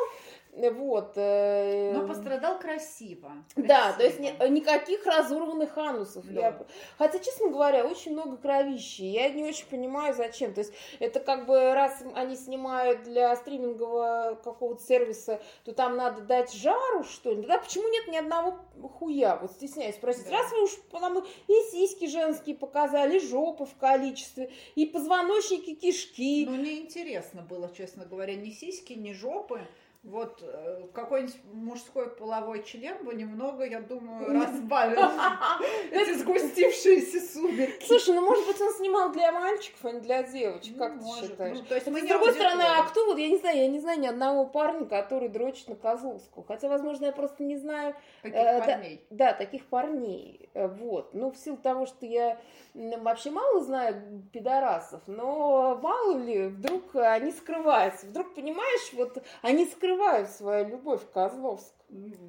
вот. 0.53 1.13
Э, 1.17 1.93
Но 1.95 2.07
пострадал 2.07 2.59
красиво. 2.59 2.83
красиво. 2.83 3.33
Да, 3.57 3.93
то 3.93 4.03
есть 4.03 4.21
ни, 4.21 4.49
никаких 4.49 5.07
разорванных 5.07 5.77
анусов. 5.79 6.27
Да. 6.27 6.41
Я... 6.41 6.67
Хотя, 6.99 7.19
честно 7.19 7.49
говоря, 7.49 7.87
очень 7.87 8.13
много 8.13 8.37
кровищи. 8.37 9.03
Я 9.03 9.31
не 9.31 9.45
очень 9.45 9.67
понимаю, 9.67 10.15
зачем. 10.15 10.53
То 10.53 10.61
есть 10.61 10.73
это 10.99 11.21
как 11.21 11.47
бы 11.47 11.73
раз 11.73 12.03
они 12.15 12.37
снимают 12.37 13.03
для 13.05 13.35
стримингового 13.37 14.39
какого-то 14.45 14.83
сервиса, 14.83 15.41
то 15.65 15.73
там 15.73 15.97
надо 15.97 16.21
дать 16.23 16.53
жару, 16.53 17.05
что 17.05 17.33
ли? 17.33 17.43
Да 17.47 17.59
почему 17.59 17.89
нет 17.89 18.09
ни 18.09 18.17
одного 18.17 18.59
хуя? 18.99 19.39
Вот 19.41 19.53
стесняюсь 19.53 19.97
спросить. 19.97 20.25
Да. 20.27 20.39
Раз 20.39 20.53
вы 20.53 20.65
уж 20.65 20.71
нам 20.93 21.19
и 21.19 21.53
сиськи 21.71 22.07
женские 22.07 22.57
показали, 22.57 23.19
и 23.19 23.27
жопы 23.27 23.65
в 23.65 23.77
количестве, 23.77 24.51
и 24.75 24.87
позвоночники, 24.87 25.75
кишки. 25.75 26.47
Ну, 26.47 26.57
неинтересно 26.57 27.43
было, 27.43 27.71
честно 27.77 28.05
говоря, 28.05 28.35
ни 28.35 28.51
сиськи, 28.51 28.93
ни 28.93 29.13
жопы 29.13 29.67
вот 30.03 30.43
э, 30.43 30.89
какой-нибудь 30.93 31.37
мужской 31.53 32.11
половой 32.11 32.65
член 32.65 33.05
бы 33.05 33.15
немного, 33.15 33.65
я 33.65 33.81
думаю, 33.81 34.27
разбавил 34.43 34.99
эти 35.93 36.15
сгустившиеся 36.15 37.21
сумерки. 37.21 37.87
Слушай, 37.87 38.17
ну 38.17 38.23
может 38.23 38.45
быть 38.47 38.61
он 38.61 38.73
снимал 38.73 39.13
для 39.13 39.31
мальчиков, 39.31 39.85
а 39.85 39.93
не 39.93 40.01
для 40.01 40.25
девочек, 40.25 40.77
как 40.77 40.99
ты 40.99 41.05
считаешь? 41.21 41.59
Ну, 41.71 41.99
С 41.99 42.09
другой 42.09 42.33
стороны, 42.33 42.63
а 42.63 42.83
кто 42.83 43.07
вот, 43.07 43.19
я 43.19 43.29
не 43.29 43.39
знаю, 43.39 43.59
я 43.59 43.69
не 43.69 43.79
знаю 43.79 44.01
ни 44.01 44.07
одного 44.09 44.47
парня, 44.47 44.87
который 44.87 45.29
дрочит 45.29 45.69
на 45.69 45.77
Козловскую. 45.77 46.45
Хотя, 46.47 46.69
возможно, 46.69 47.07
я 47.07 47.13
просто 47.13 47.45
не 47.45 47.57
знаю... 47.57 47.95
Таких 48.23 48.39
э, 48.39 48.59
парней. 48.61 49.07
Да, 49.11 49.33
таких 49.33 49.67
парней. 49.67 50.51
Э, 50.55 50.67
вот. 50.67 51.15
Ну, 51.15 51.31
в 51.31 51.37
силу 51.37 51.57
того, 51.59 51.87
что 51.87 52.07
я 52.07 52.41
вообще 52.75 53.31
мало 53.31 53.61
знаю 53.61 54.25
пидорасов, 54.33 55.03
но 55.07 55.79
мало 55.81 56.19
ли, 56.19 56.49
вдруг 56.49 56.97
они 56.97 57.31
скрываются. 57.31 58.07
Вдруг, 58.07 58.35
понимаешь, 58.35 58.93
вот 58.95 59.23
они 59.43 59.67
скрываются 59.67 59.92
скрывают 59.93 60.31
свою 60.31 60.69
любовь 60.69 61.05
к 61.05 61.13
Козловскому. 61.13 61.82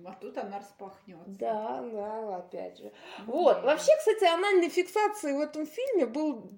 А 0.06 0.14
тут 0.14 0.38
она 0.38 0.60
распахнется. 0.60 1.40
Да, 1.40 1.82
да, 1.92 2.38
опять 2.38 2.78
же. 2.78 2.92
Ну, 3.26 3.34
вот. 3.34 3.64
Вообще, 3.64 3.92
кстати, 3.98 4.26
анальной 4.26 4.70
фиксации 4.70 5.34
в 5.34 5.40
этом 5.40 5.66
фильме 5.66 6.06
был 6.06 6.50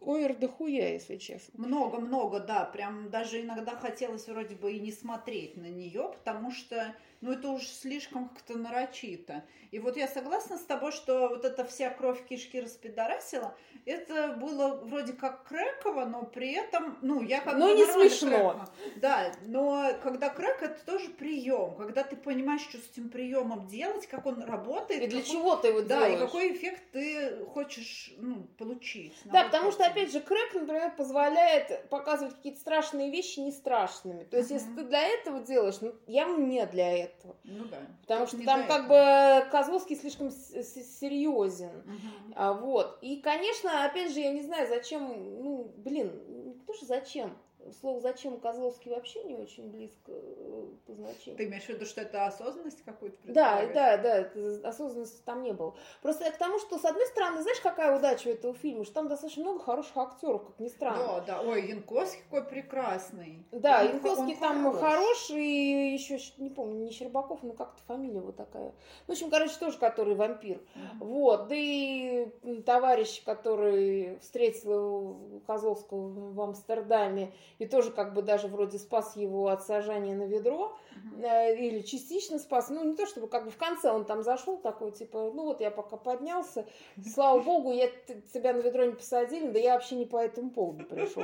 овер 0.00 0.36
дохуя, 0.36 0.92
если 0.92 1.16
честно. 1.16 1.66
Много-много, 1.66 2.40
да. 2.40 2.64
Прям 2.66 3.10
даже 3.10 3.40
иногда 3.40 3.76
хотелось 3.76 4.28
вроде 4.28 4.54
бы 4.54 4.72
и 4.72 4.80
не 4.80 4.92
смотреть 4.92 5.56
на 5.56 5.66
нее, 5.70 6.12
потому 6.18 6.50
что 6.50 6.94
ну 7.20 7.32
это 7.32 7.50
уж 7.50 7.66
слишком 7.66 8.28
как-то 8.28 8.56
нарочито. 8.56 9.44
И 9.70 9.78
вот 9.78 9.96
я 9.96 10.08
согласна 10.08 10.56
с 10.56 10.62
тобой, 10.62 10.90
что 10.90 11.28
вот 11.28 11.44
эта 11.44 11.64
вся 11.64 11.90
кровь 11.90 12.24
кишки 12.26 12.60
распидорасила, 12.60 13.54
это 13.84 14.36
было 14.40 14.76
вроде 14.84 15.12
как 15.12 15.44
крэково, 15.44 16.06
но 16.06 16.24
при 16.24 16.52
этом, 16.52 16.98
ну, 17.02 17.22
я 17.22 17.40
как 17.40 17.58
бы... 17.58 17.74
не 17.74 17.84
смешно. 17.86 18.30
Крэка. 18.30 18.68
Да, 18.96 19.32
но 19.46 19.90
когда 20.02 20.30
крэк, 20.30 20.62
это 20.62 20.84
тоже 20.84 21.10
прием. 21.10 21.74
Когда 21.76 22.02
ты 22.02 22.16
понимаешь, 22.16 22.49
что 22.58 22.78
с 22.78 22.90
этим 22.90 23.08
приемом 23.08 23.66
делать, 23.66 24.06
как 24.06 24.26
он 24.26 24.42
работает. 24.42 25.02
И 25.02 25.06
для 25.06 25.20
какой, 25.20 25.32
чего 25.32 25.56
ты 25.56 25.68
его 25.68 25.80
да, 25.82 25.86
делаешь. 25.86 26.18
Да, 26.18 26.24
и 26.24 26.26
какой 26.26 26.52
эффект 26.52 26.82
ты 26.92 27.44
хочешь 27.46 28.12
ну, 28.18 28.46
получить. 28.58 29.14
Да, 29.24 29.44
потому 29.44 29.70
что, 29.70 29.84
опять 29.84 30.12
же, 30.12 30.20
крэк, 30.20 30.54
например, 30.54 30.92
позволяет 30.96 31.88
показывать 31.88 32.34
какие-то 32.36 32.60
страшные 32.60 33.10
вещи 33.10 33.40
не 33.40 33.52
страшными. 33.52 34.24
То 34.24 34.38
есть, 34.38 34.50
uh-huh. 34.50 34.54
если 34.54 34.74
ты 34.74 34.82
для 34.84 35.02
этого 35.02 35.40
делаешь, 35.40 35.76
ну, 35.80 35.94
явно 36.06 36.44
не 36.44 36.64
для 36.66 37.04
этого. 37.04 37.36
Ну 37.44 37.64
да. 37.64 37.78
Потому 38.02 38.26
что 38.26 38.42
там 38.44 38.66
как 38.66 38.88
бы 38.88 39.50
Козловский 39.50 39.96
слишком 39.96 40.30
серьезен. 40.30 41.68
Угу. 41.68 42.34
А, 42.34 42.52
вот. 42.52 42.98
И, 43.02 43.16
конечно, 43.16 43.84
опять 43.84 44.12
же, 44.12 44.20
я 44.20 44.32
не 44.32 44.42
знаю, 44.42 44.68
зачем, 44.68 45.42
ну, 45.42 45.72
блин, 45.76 46.12
не 46.28 46.54
то, 46.54 46.74
что 46.74 46.86
зачем 46.86 47.36
слово 47.72 48.00
«зачем» 48.00 48.40
Козловский 48.40 48.90
вообще 48.90 49.22
не 49.24 49.34
очень 49.34 49.70
близко 49.70 50.12
э, 50.12 50.66
по 50.86 50.92
значению. 50.92 51.36
Ты 51.36 51.44
имеешь 51.44 51.64
в 51.64 51.68
виду, 51.68 51.84
что 51.84 52.00
это 52.00 52.26
осознанность 52.26 52.82
какую-то 52.84 53.16
Да, 53.24 53.66
да, 53.72 53.96
да, 53.96 54.68
осознанности 54.68 55.22
там 55.24 55.42
не 55.42 55.52
было. 55.52 55.74
Просто 56.02 56.24
я 56.24 56.32
к 56.32 56.36
тому, 56.36 56.58
что, 56.58 56.78
с 56.78 56.84
одной 56.84 57.06
стороны, 57.06 57.42
знаешь, 57.42 57.60
какая 57.60 57.96
удача 57.96 58.28
у 58.28 58.32
этого 58.32 58.54
фильма, 58.54 58.84
что 58.84 58.94
там 58.94 59.08
достаточно 59.08 59.42
много 59.42 59.60
хороших 59.60 59.96
актеров, 59.96 60.46
как 60.46 60.58
ни 60.58 60.68
странно. 60.68 60.98
Да, 60.98 61.20
да, 61.20 61.42
ой, 61.42 61.68
Янковский 61.68 62.22
какой 62.24 62.44
прекрасный. 62.44 63.44
Да, 63.52 63.80
он, 63.82 63.94
Янковский 63.94 64.34
он 64.34 64.40
там 64.40 64.72
хорош. 64.72 64.80
хорош, 64.80 65.30
и 65.30 65.92
еще, 65.92 66.18
не 66.38 66.50
помню, 66.50 66.84
не 66.84 66.92
Щербаков, 66.92 67.42
но 67.42 67.52
как-то 67.52 67.82
фамилия 67.86 68.20
вот 68.20 68.36
такая. 68.36 68.74
В 69.06 69.12
общем, 69.12 69.30
короче, 69.30 69.54
тоже 69.58 69.78
который 69.78 70.14
вампир. 70.14 70.58
Mm-hmm. 70.58 70.98
Вот, 71.00 71.48
да 71.48 71.54
и 71.56 72.28
товарищ, 72.64 73.22
который 73.24 74.18
встретил 74.18 75.42
Козловского 75.46 76.32
в 76.32 76.40
Амстердаме, 76.40 77.32
и 77.60 77.66
тоже 77.66 77.90
как 77.90 78.14
бы 78.14 78.22
даже 78.22 78.48
вроде 78.48 78.78
спас 78.78 79.16
его 79.16 79.48
от 79.48 79.62
сажания 79.64 80.16
на 80.16 80.24
ведро, 80.24 80.76
uh-huh. 80.94 81.56
или 81.56 81.82
частично 81.82 82.38
спас, 82.38 82.70
ну 82.70 82.82
не 82.84 82.96
то 82.96 83.06
чтобы 83.06 83.28
как 83.28 83.44
бы 83.44 83.50
в 83.50 83.56
конце 83.56 83.90
он 83.90 84.04
там 84.04 84.22
зашел 84.22 84.56
такой, 84.56 84.92
типа, 84.92 85.30
ну 85.34 85.44
вот 85.44 85.60
я 85.60 85.70
пока 85.70 85.96
поднялся, 85.96 86.66
слава 87.14 87.38
богу, 87.40 87.72
я 87.72 87.88
тебя 88.32 88.54
на 88.54 88.60
ведро 88.60 88.84
не 88.84 88.94
посадили, 88.94 89.48
да 89.48 89.58
я 89.58 89.74
вообще 89.74 89.96
не 89.96 90.06
по 90.06 90.16
этому 90.16 90.50
поводу 90.50 90.84
пришел. 90.86 91.22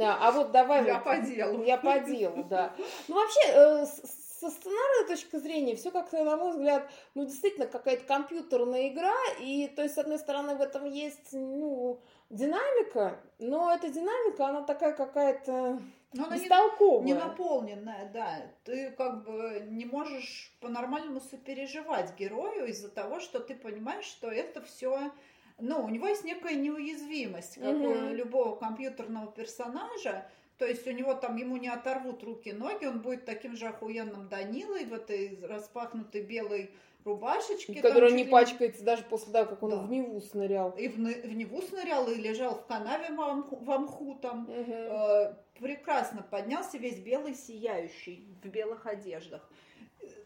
А 0.00 0.30
вот 0.30 0.52
давай... 0.52 0.86
Я 0.86 1.00
по 1.00 1.18
делу. 1.18 1.62
Я 1.64 1.76
по 1.76 1.98
делу, 1.98 2.44
да. 2.44 2.72
Ну 3.08 3.16
вообще, 3.16 3.40
э, 3.48 3.86
со 4.44 4.50
сценарной 4.50 5.06
точки 5.08 5.36
зрения 5.36 5.74
все 5.74 5.90
как-то, 5.90 6.22
на 6.22 6.36
мой 6.36 6.52
взгляд, 6.52 6.90
ну, 7.14 7.24
действительно, 7.24 7.66
какая-то 7.66 8.04
компьютерная 8.04 8.88
игра, 8.88 9.14
и, 9.40 9.68
то 9.68 9.82
есть, 9.82 9.94
с 9.94 9.98
одной 9.98 10.18
стороны, 10.18 10.54
в 10.54 10.60
этом 10.60 10.84
есть, 10.84 11.32
ну, 11.32 12.00
динамика, 12.30 13.20
но 13.38 13.72
эта 13.74 13.88
динамика, 13.88 14.46
она 14.46 14.62
такая 14.62 14.92
какая-то 14.92 15.80
но 16.12 16.26
она 16.26 16.38
бестолковая. 16.38 17.04
Не, 17.04 17.12
не 17.12 17.18
наполненная, 17.18 18.10
да. 18.12 18.42
Ты 18.62 18.92
как 18.92 19.24
бы 19.24 19.66
не 19.68 19.84
можешь 19.84 20.52
по-нормальному 20.60 21.20
сопереживать 21.20 22.14
герою 22.16 22.66
из-за 22.66 22.88
того, 22.88 23.18
что 23.18 23.40
ты 23.40 23.54
понимаешь, 23.54 24.04
что 24.04 24.30
это 24.30 24.62
все 24.62 25.10
ну, 25.58 25.84
у 25.84 25.88
него 25.88 26.08
есть 26.08 26.24
некая 26.24 26.54
неуязвимость, 26.54 27.56
как 27.56 27.74
угу. 27.74 27.88
у 27.88 28.12
любого 28.12 28.56
компьютерного 28.56 29.30
персонажа. 29.30 30.28
То 30.58 30.66
есть 30.66 30.86
у 30.86 30.92
него 30.92 31.14
там 31.14 31.36
ему 31.36 31.56
не 31.56 31.68
оторвут 31.68 32.22
руки-ноги, 32.22 32.86
он 32.86 33.00
будет 33.00 33.24
таким 33.24 33.56
же 33.56 33.66
охуенным 33.66 34.28
Данилой 34.28 34.84
в 34.84 34.92
этой 34.92 35.38
распахнутой 35.42 36.22
белой 36.22 36.70
рубашечке. 37.04 37.80
Который 37.80 38.12
не 38.12 38.24
пачкается 38.24 38.82
даже 38.82 39.02
после 39.04 39.32
того, 39.32 39.46
как 39.50 39.62
он 39.62 39.70
да. 39.70 39.76
в 39.78 39.90
Неву 39.90 40.20
снырял. 40.20 40.70
И 40.72 40.88
в, 40.88 40.96
в 40.96 41.34
Неву 41.34 41.62
снырял, 41.62 42.08
и 42.08 42.14
лежал 42.14 42.54
в 42.56 42.66
канаве 42.66 43.14
в 43.14 43.70
Амху, 43.70 44.18
там. 44.20 44.48
Угу. 44.48 44.72
Э, 44.72 45.34
прекрасно 45.58 46.22
поднялся, 46.22 46.78
весь 46.78 46.98
белый, 46.98 47.34
сияющий, 47.34 48.28
в 48.42 48.48
белых 48.48 48.86
одеждах. 48.86 49.48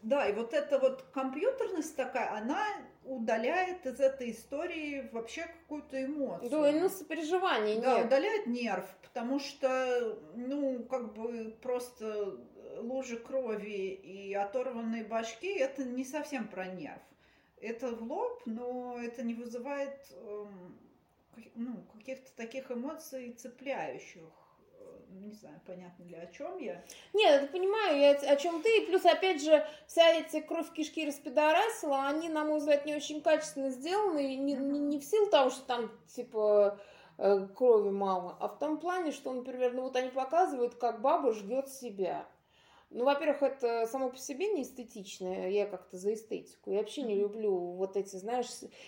Да, 0.01 0.27
и 0.27 0.33
вот 0.33 0.53
эта 0.53 0.79
вот 0.79 1.03
компьютерность 1.13 1.95
такая, 1.95 2.31
она 2.37 2.65
удаляет 3.03 3.85
из 3.85 3.99
этой 3.99 4.31
истории 4.31 5.09
вообще 5.11 5.43
какую-то 5.43 6.03
эмоцию. 6.03 6.49
Да, 6.49 6.71
ну 6.71 6.89
сопереживание 6.89 7.81
Да, 7.81 7.99
удаляет 7.99 8.45
нерв, 8.47 8.85
потому 9.01 9.39
что, 9.39 10.19
ну, 10.35 10.83
как 10.83 11.13
бы 11.13 11.57
просто 11.61 12.37
лужи 12.77 13.17
крови 13.17 13.93
и 13.93 14.33
оторванные 14.33 15.03
башки, 15.03 15.47
это 15.47 15.83
не 15.83 16.03
совсем 16.03 16.47
про 16.47 16.67
нерв. 16.67 17.01
Это 17.61 17.89
в 17.89 18.01
лоб, 18.03 18.41
но 18.45 18.97
это 19.01 19.21
не 19.23 19.33
вызывает 19.33 20.07
эм, 20.11 20.77
ну, 21.55 21.83
каких-то 21.93 22.35
таких 22.35 22.71
эмоций 22.71 23.33
цепляющих 23.33 24.23
не 25.11 25.31
знаю, 25.31 25.59
понятно 25.65 26.03
ли, 26.03 26.15
о 26.15 26.27
чем 26.27 26.57
я. 26.59 26.83
Нет, 27.13 27.41
я 27.41 27.47
понимаю, 27.47 27.99
я, 27.99 28.11
о 28.11 28.35
чем 28.35 28.61
ты. 28.61 28.77
И 28.77 28.85
плюс, 28.85 29.05
опять 29.05 29.43
же, 29.43 29.65
вся 29.87 30.07
эти 30.13 30.39
кровь 30.39 30.71
кишки 30.71 31.05
распидорасила, 31.05 32.07
они, 32.07 32.29
на 32.29 32.43
мой 32.43 32.59
взгляд, 32.59 32.85
не 32.85 32.95
очень 32.95 33.21
качественно 33.21 33.69
сделаны. 33.69 34.35
Не, 34.35 34.53
не, 34.53 34.79
не 34.79 34.99
в 34.99 35.03
силу 35.03 35.29
того, 35.29 35.49
что 35.49 35.65
там, 35.65 35.91
типа, 36.15 36.79
э, 37.17 37.47
крови 37.55 37.89
мало, 37.89 38.37
а 38.39 38.47
в 38.47 38.59
том 38.59 38.77
плане, 38.77 39.11
что, 39.11 39.33
например, 39.33 39.73
ну 39.73 39.83
вот 39.83 39.95
они 39.95 40.09
показывают, 40.09 40.75
как 40.75 41.01
баба 41.01 41.33
ждет 41.33 41.69
себя. 41.69 42.25
Ну, 42.91 43.05
во-первых, 43.05 43.43
это 43.43 43.85
само 43.85 44.09
по 44.09 44.17
себе 44.17 44.47
не 44.47 44.63
эстетично, 44.63 45.47
я 45.47 45.67
как-то 45.67 45.97
за 45.97 46.15
эстетику. 46.15 46.71
Я 46.71 46.79
вообще 46.79 47.03
не 47.03 47.13
люблю 47.13 47.53
вот 47.53 47.95
эти, 47.95 48.15
знаешь, 48.15 48.47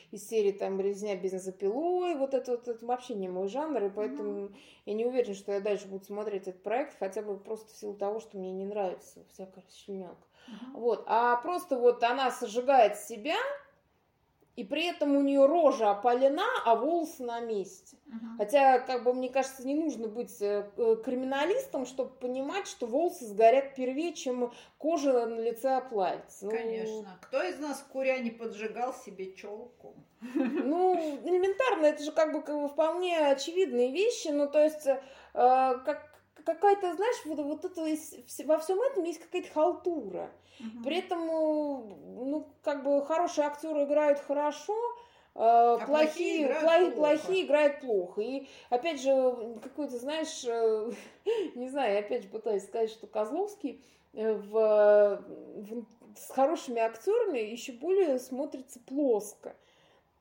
из 0.09 0.27
серии 0.27 0.51
там 0.51 0.81
«Резня 0.81 1.15
бензопилой», 1.15 2.15
вот 2.15 2.33
это, 2.33 2.51
вот, 2.51 2.67
это 2.67 2.83
вообще 2.83 3.13
не 3.13 3.29
мой 3.29 3.47
жанр, 3.47 3.83
и 3.83 3.89
поэтому 3.91 4.47
mm-hmm. 4.47 4.55
я 4.87 4.93
не 4.93 5.05
уверена, 5.05 5.35
что 5.35 5.51
я 5.51 5.59
дальше 5.59 5.87
буду 5.87 6.03
смотреть 6.03 6.47
этот 6.47 6.63
проект, 6.63 6.97
хотя 6.97 7.21
бы 7.21 7.37
просто 7.37 7.71
в 7.71 7.77
силу 7.77 7.93
того, 7.93 8.19
что 8.19 8.37
мне 8.37 8.51
не 8.51 8.65
нравится 8.65 9.23
всякая 9.33 9.61
расчлененка. 9.61 10.15
Mm-hmm. 10.47 10.79
Вот, 10.79 11.03
а 11.05 11.35
просто 11.37 11.77
вот 11.77 12.03
она 12.03 12.31
сожигает 12.31 12.97
себя, 12.97 13.37
и 14.55 14.63
при 14.63 14.85
этом 14.85 15.15
у 15.15 15.21
нее 15.21 15.45
рожа 15.45 15.91
опалена, 15.91 16.45
а 16.65 16.75
волосы 16.75 17.23
на 17.23 17.39
месте. 17.39 17.97
Угу. 18.07 18.37
Хотя, 18.37 18.79
как 18.79 19.03
бы, 19.03 19.13
мне 19.13 19.29
кажется, 19.29 19.65
не 19.65 19.75
нужно 19.75 20.07
быть 20.07 20.41
э, 20.41 20.69
криминалистом, 21.05 21.85
чтобы 21.85 22.11
понимать, 22.11 22.67
что 22.67 22.85
волосы 22.85 23.25
сгорят 23.25 23.75
первее, 23.75 24.13
чем 24.13 24.51
кожа 24.77 25.25
на 25.25 25.39
лице 25.39 25.77
оплавится. 25.77 26.45
Ну, 26.45 26.51
Конечно. 26.51 27.19
Кто 27.21 27.41
из 27.43 27.59
нас 27.59 27.85
куря 27.91 28.19
не 28.19 28.31
поджигал 28.31 28.93
себе 28.93 29.33
челку? 29.33 29.95
Ну, 30.35 31.17
элементарно, 31.23 31.85
это 31.85 32.03
же 32.03 32.11
как 32.11 32.33
бы, 32.33 32.41
как 32.41 32.59
бы 32.59 32.67
вполне 32.67 33.17
очевидные 33.17 33.91
вещи. 33.91 34.27
Ну, 34.27 34.47
то 34.47 34.61
есть, 34.61 34.85
э, 34.85 34.97
как 35.33 36.10
какая-то, 36.45 36.95
знаешь, 36.95 37.25
вот, 37.25 37.39
вот 37.39 37.65
это 37.65 37.81
во 38.45 38.57
всем 38.59 38.81
этом 38.81 39.03
есть 39.03 39.19
какая-то 39.19 39.51
халтура. 39.53 40.29
Угу. 40.59 40.83
При 40.83 40.97
этом, 40.97 41.25
ну, 41.25 42.47
как 42.63 42.83
бы 42.83 43.03
хорошие 43.05 43.47
актеры 43.47 43.83
играют 43.83 44.19
хорошо, 44.19 44.75
а, 45.33 45.75
а 45.75 45.85
плохие, 45.85 46.47
плохие, 46.47 46.61
плохие, 46.61 46.91
плохие 46.91 47.45
играют 47.45 47.79
плохо. 47.79 48.21
И 48.21 48.47
опять 48.69 49.01
же, 49.01 49.59
какой-то, 49.63 49.97
знаешь, 49.97 50.43
э, 50.45 50.91
не 51.55 51.69
знаю, 51.69 51.93
я 51.93 51.99
опять 51.99 52.23
же 52.23 52.29
пытаюсь 52.29 52.63
сказать, 52.63 52.91
что 52.91 53.07
Козловский 53.07 53.83
э, 54.13 54.33
в, 54.33 55.23
в, 55.55 55.85
с 56.17 56.31
хорошими 56.31 56.79
актерами 56.79 57.39
еще 57.39 57.71
более 57.71 58.19
смотрится 58.19 58.79
плоско. 58.81 59.55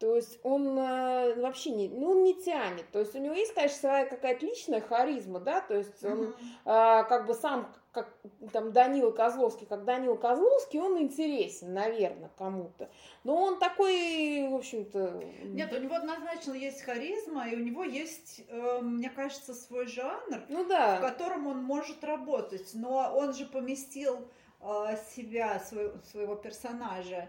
То 0.01 0.17
есть 0.17 0.41
он 0.43 0.79
э, 0.79 1.35
вообще 1.43 1.71
не, 1.73 1.91
ну, 1.91 2.13
он 2.13 2.25
не 2.25 2.35
тянет. 2.35 2.91
То 2.91 3.01
есть 3.01 3.15
у 3.15 3.19
него 3.19 3.35
есть, 3.35 3.53
конечно, 3.53 3.79
своя 3.79 4.07
какая-то 4.07 4.47
личная 4.47 4.81
харизма, 4.81 5.41
да, 5.41 5.61
то 5.61 5.77
есть 5.77 6.03
он 6.03 6.23
mm-hmm. 6.23 7.03
э, 7.03 7.05
как 7.05 7.27
бы 7.27 7.35
сам, 7.35 7.71
как 7.93 8.09
там 8.51 8.73
Данила 8.73 9.11
Козловский, 9.11 9.67
как 9.67 9.85
Данила 9.85 10.17
Козловский, 10.17 10.81
он 10.81 10.99
интересен, 10.99 11.75
наверное, 11.75 12.31
кому-то. 12.39 12.89
Но 13.25 13.37
он 13.43 13.59
такой, 13.59 14.49
в 14.49 14.55
общем-то... 14.55 15.23
Нет, 15.45 15.71
у 15.71 15.79
него 15.79 15.97
однозначно 15.97 16.55
есть 16.55 16.81
харизма, 16.81 17.51
и 17.51 17.57
у 17.57 17.61
него 17.61 17.85
есть, 17.85 18.43
э, 18.49 18.79
мне 18.81 19.11
кажется, 19.11 19.53
свой 19.53 19.87
жанр, 19.87 20.47
ну, 20.49 20.67
да. 20.67 20.97
в 20.97 21.01
котором 21.03 21.47
он 21.47 21.63
может 21.63 22.03
работать. 22.05 22.71
Но 22.73 23.13
он 23.15 23.35
же 23.35 23.45
поместил 23.45 24.27
э, 24.63 24.97
себя, 25.15 25.61
свой, 25.61 25.93
своего 26.11 26.37
персонажа 26.37 27.29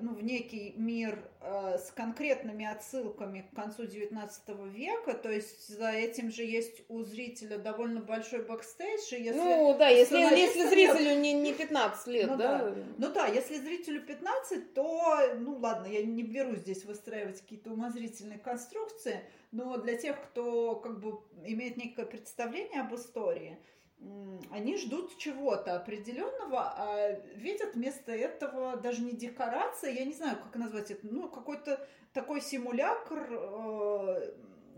ну, 0.00 0.14
в 0.14 0.22
некий 0.22 0.74
мир 0.76 1.18
э, 1.40 1.76
с 1.78 1.90
конкретными 1.90 2.64
отсылками 2.64 3.48
к 3.50 3.54
концу 3.54 3.82
XIX 3.82 4.70
века, 4.70 5.14
то 5.14 5.30
есть 5.30 5.68
за 5.68 5.90
этим 5.90 6.30
же 6.30 6.44
есть 6.44 6.82
у 6.88 7.02
зрителя 7.02 7.58
довольно 7.58 8.00
большой 8.00 8.42
бэкстейдж. 8.42 9.12
И 9.14 9.22
если 9.22 9.38
ну 9.38 9.76
да, 9.76 9.88
если, 9.88 10.18
если 10.18 10.68
зрителю 10.68 11.20
не, 11.20 11.32
не 11.32 11.52
15 11.52 12.06
лет, 12.06 12.30
ну, 12.30 12.36
да? 12.36 12.58
да? 12.58 12.74
Ну 12.96 13.12
да, 13.12 13.26
если 13.26 13.56
зрителю 13.56 14.02
15, 14.02 14.72
то, 14.72 15.34
ну 15.38 15.56
ладно, 15.56 15.86
я 15.86 16.04
не 16.04 16.22
беру 16.22 16.54
здесь 16.54 16.84
выстраивать 16.84 17.40
какие-то 17.40 17.72
умозрительные 17.72 18.38
конструкции, 18.38 19.20
но 19.50 19.76
для 19.78 19.96
тех, 19.96 20.16
кто 20.22 20.76
как 20.76 21.00
бы 21.00 21.18
имеет 21.44 21.76
некое 21.76 22.06
представление 22.06 22.82
об 22.82 22.94
истории, 22.94 23.58
они 24.50 24.76
ждут 24.76 25.16
чего-то 25.18 25.76
определенного, 25.76 26.72
а 26.76 27.20
видят 27.34 27.74
вместо 27.74 28.12
этого 28.12 28.76
даже 28.76 29.02
не 29.02 29.12
декорация, 29.12 29.92
я 29.92 30.04
не 30.04 30.14
знаю, 30.14 30.38
как 30.38 30.56
назвать 30.56 30.90
это, 30.90 31.06
ну, 31.06 31.28
какой-то 31.28 31.86
такой 32.12 32.40
симулятор 32.40 33.28
э, 33.30 34.32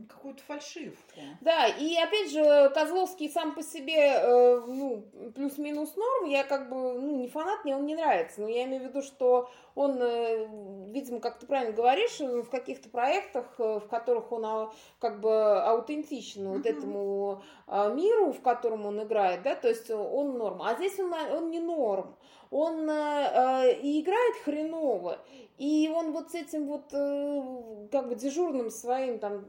какую-то 0.08 0.42
фальшивку. 0.42 1.20
Да, 1.40 1.66
и 1.66 1.94
опять 1.96 2.30
же, 2.30 2.70
Козловский 2.74 3.30
сам 3.30 3.54
по 3.54 3.62
себе, 3.62 3.94
э, 3.94 4.60
ну, 4.66 5.04
плюс-минус 5.34 5.96
норм, 5.96 6.26
я 6.26 6.44
как 6.44 6.68
бы, 6.68 7.00
ну, 7.00 7.16
не 7.20 7.28
фанат, 7.28 7.64
мне 7.64 7.76
он 7.76 7.86
не 7.86 7.94
нравится, 7.94 8.40
но 8.40 8.48
я 8.48 8.64
имею 8.64 8.82
в 8.82 8.86
виду, 8.88 9.02
что 9.02 9.50
он, 9.74 9.98
э, 10.00 10.46
видимо, 10.92 11.20
как 11.20 11.38
ты 11.38 11.46
правильно 11.46 11.72
говоришь, 11.74 12.18
в 12.20 12.48
каких-то 12.50 12.88
проектах, 12.88 13.46
э, 13.58 13.80
в 13.80 13.88
которых 13.88 14.30
он 14.32 14.44
а, 14.44 14.72
как 14.98 15.20
бы 15.20 15.60
аутентичен 15.62 16.48
вот 16.48 16.66
этому 16.66 17.42
а, 17.66 17.88
миру, 17.90 18.32
в 18.32 18.40
котором 18.40 18.86
он 18.86 19.02
играет, 19.02 19.42
да, 19.42 19.54
то 19.54 19.68
есть 19.68 19.90
он 19.90 20.38
норм, 20.38 20.62
а 20.62 20.74
здесь 20.74 20.98
он, 20.98 21.12
он 21.12 21.50
не 21.50 21.60
норм, 21.60 22.16
он 22.50 22.88
э, 22.88 23.78
и 23.80 24.00
играет 24.00 24.36
хреново, 24.44 25.18
и 25.58 25.90
он 25.94 26.12
вот 26.12 26.30
с 26.30 26.34
этим 26.34 26.66
вот 26.66 26.92
э, 26.92 27.88
как 27.90 28.08
бы 28.08 28.14
дежурным 28.14 28.70
своим 28.70 29.18
там 29.18 29.44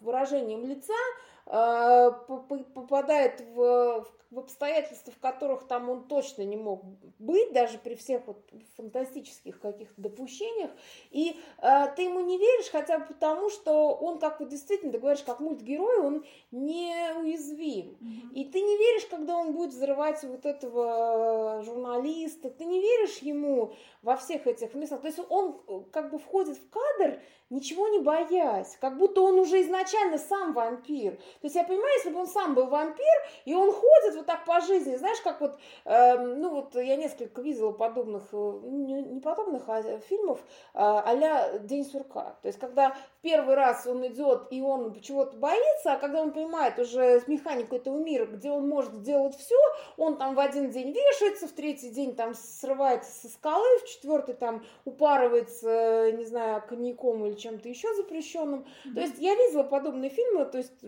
выражением 0.00 0.64
лица 0.64 0.92
э, 0.92 1.29
попадает 1.50 3.40
в, 3.40 4.06
в 4.30 4.38
обстоятельства, 4.38 5.12
в 5.12 5.18
которых 5.18 5.66
там 5.66 5.90
он 5.90 6.04
точно 6.06 6.42
не 6.42 6.56
мог 6.56 6.84
быть, 7.18 7.52
даже 7.52 7.78
при 7.78 7.96
всех 7.96 8.26
вот 8.28 8.48
фантастических 8.76 9.60
каких-то 9.60 10.00
допущениях, 10.00 10.70
и 11.10 11.36
э, 11.58 11.86
ты 11.96 12.02
ему 12.02 12.20
не 12.20 12.38
веришь, 12.38 12.70
хотя 12.70 13.00
бы 13.00 13.06
потому, 13.06 13.50
что 13.50 13.94
он, 13.94 14.20
как 14.20 14.38
вот 14.38 14.48
действительно, 14.48 14.92
ты 14.92 14.98
говоришь, 14.98 15.24
как 15.24 15.40
мультгерой, 15.40 15.98
он 15.98 16.24
неуязвим. 16.52 17.96
Mm-hmm. 18.00 18.34
И 18.34 18.44
ты 18.44 18.60
не 18.60 18.76
веришь, 18.78 19.06
когда 19.06 19.36
он 19.36 19.52
будет 19.52 19.70
взрывать 19.70 20.22
вот 20.22 20.46
этого 20.46 21.62
журналиста, 21.64 22.50
ты 22.50 22.64
не 22.64 22.80
веришь 22.80 23.18
ему 23.18 23.74
во 24.02 24.16
всех 24.16 24.46
этих 24.46 24.74
местах. 24.74 25.00
То 25.00 25.08
есть 25.08 25.18
он 25.28 25.84
как 25.90 26.10
бы 26.10 26.18
входит 26.18 26.56
в 26.56 26.70
кадр 26.70 27.20
ничего 27.50 27.88
не 27.88 27.98
боясь, 27.98 28.78
как 28.80 28.96
будто 28.96 29.22
он 29.22 29.38
уже 29.38 29.60
изначально 29.62 30.18
сам 30.18 30.52
вампир. 30.52 31.16
То 31.16 31.44
есть 31.44 31.56
я 31.56 31.64
понимаю, 31.64 31.92
если 31.96 32.10
бы 32.10 32.20
он 32.20 32.28
сам 32.28 32.54
был 32.54 32.66
вампир, 32.66 33.14
и 33.44 33.54
он 33.54 33.72
ходит 33.72 34.14
вот 34.14 34.26
так 34.26 34.44
по 34.44 34.60
жизни, 34.60 34.96
знаешь, 34.96 35.20
как 35.20 35.40
вот, 35.40 35.58
э, 35.84 36.18
ну 36.18 36.50
вот 36.50 36.74
я 36.76 36.96
несколько 36.96 37.42
видела 37.42 37.72
подобных, 37.72 38.22
э, 38.32 38.60
не, 38.62 39.02
не 39.02 39.20
подобных, 39.20 39.68
а 39.68 39.82
фильмов 39.98 40.38
э, 40.74 40.78
а 40.78 41.58
«День 41.58 41.84
сурка». 41.84 42.36
То 42.42 42.48
есть 42.48 42.60
когда 42.60 42.96
первый 43.22 43.56
раз 43.56 43.86
он 43.86 44.06
идет, 44.06 44.46
и 44.50 44.60
он 44.62 45.00
чего-то 45.00 45.36
боится, 45.36 45.94
а 45.94 45.96
когда 45.96 46.22
он 46.22 46.32
понимает 46.32 46.78
уже 46.78 47.22
механику 47.26 47.76
этого 47.76 47.98
мира, 47.98 48.26
где 48.26 48.50
он 48.50 48.68
может 48.68 48.94
сделать 48.94 49.36
все, 49.36 49.58
он 49.96 50.16
там 50.16 50.34
в 50.36 50.40
один 50.40 50.70
день 50.70 50.92
вешается, 50.92 51.48
в 51.48 51.52
третий 51.52 51.90
день 51.90 52.14
там 52.14 52.34
срывается 52.34 53.10
со 53.10 53.28
скалы, 53.28 53.66
в 53.80 53.88
четвертый 53.88 54.34
там 54.34 54.64
упарывается, 54.84 56.12
не 56.12 56.24
знаю, 56.24 56.62
коньяком 56.68 57.26
или 57.26 57.39
чем-то 57.40 57.68
еще 57.68 57.92
запрещенным. 57.94 58.60
Mm-hmm. 58.60 58.94
То 58.94 59.00
есть 59.00 59.18
я 59.18 59.34
видела 59.34 59.64
подобные 59.64 60.10
фильмы, 60.10 60.44
то 60.44 60.58
есть 60.58 60.84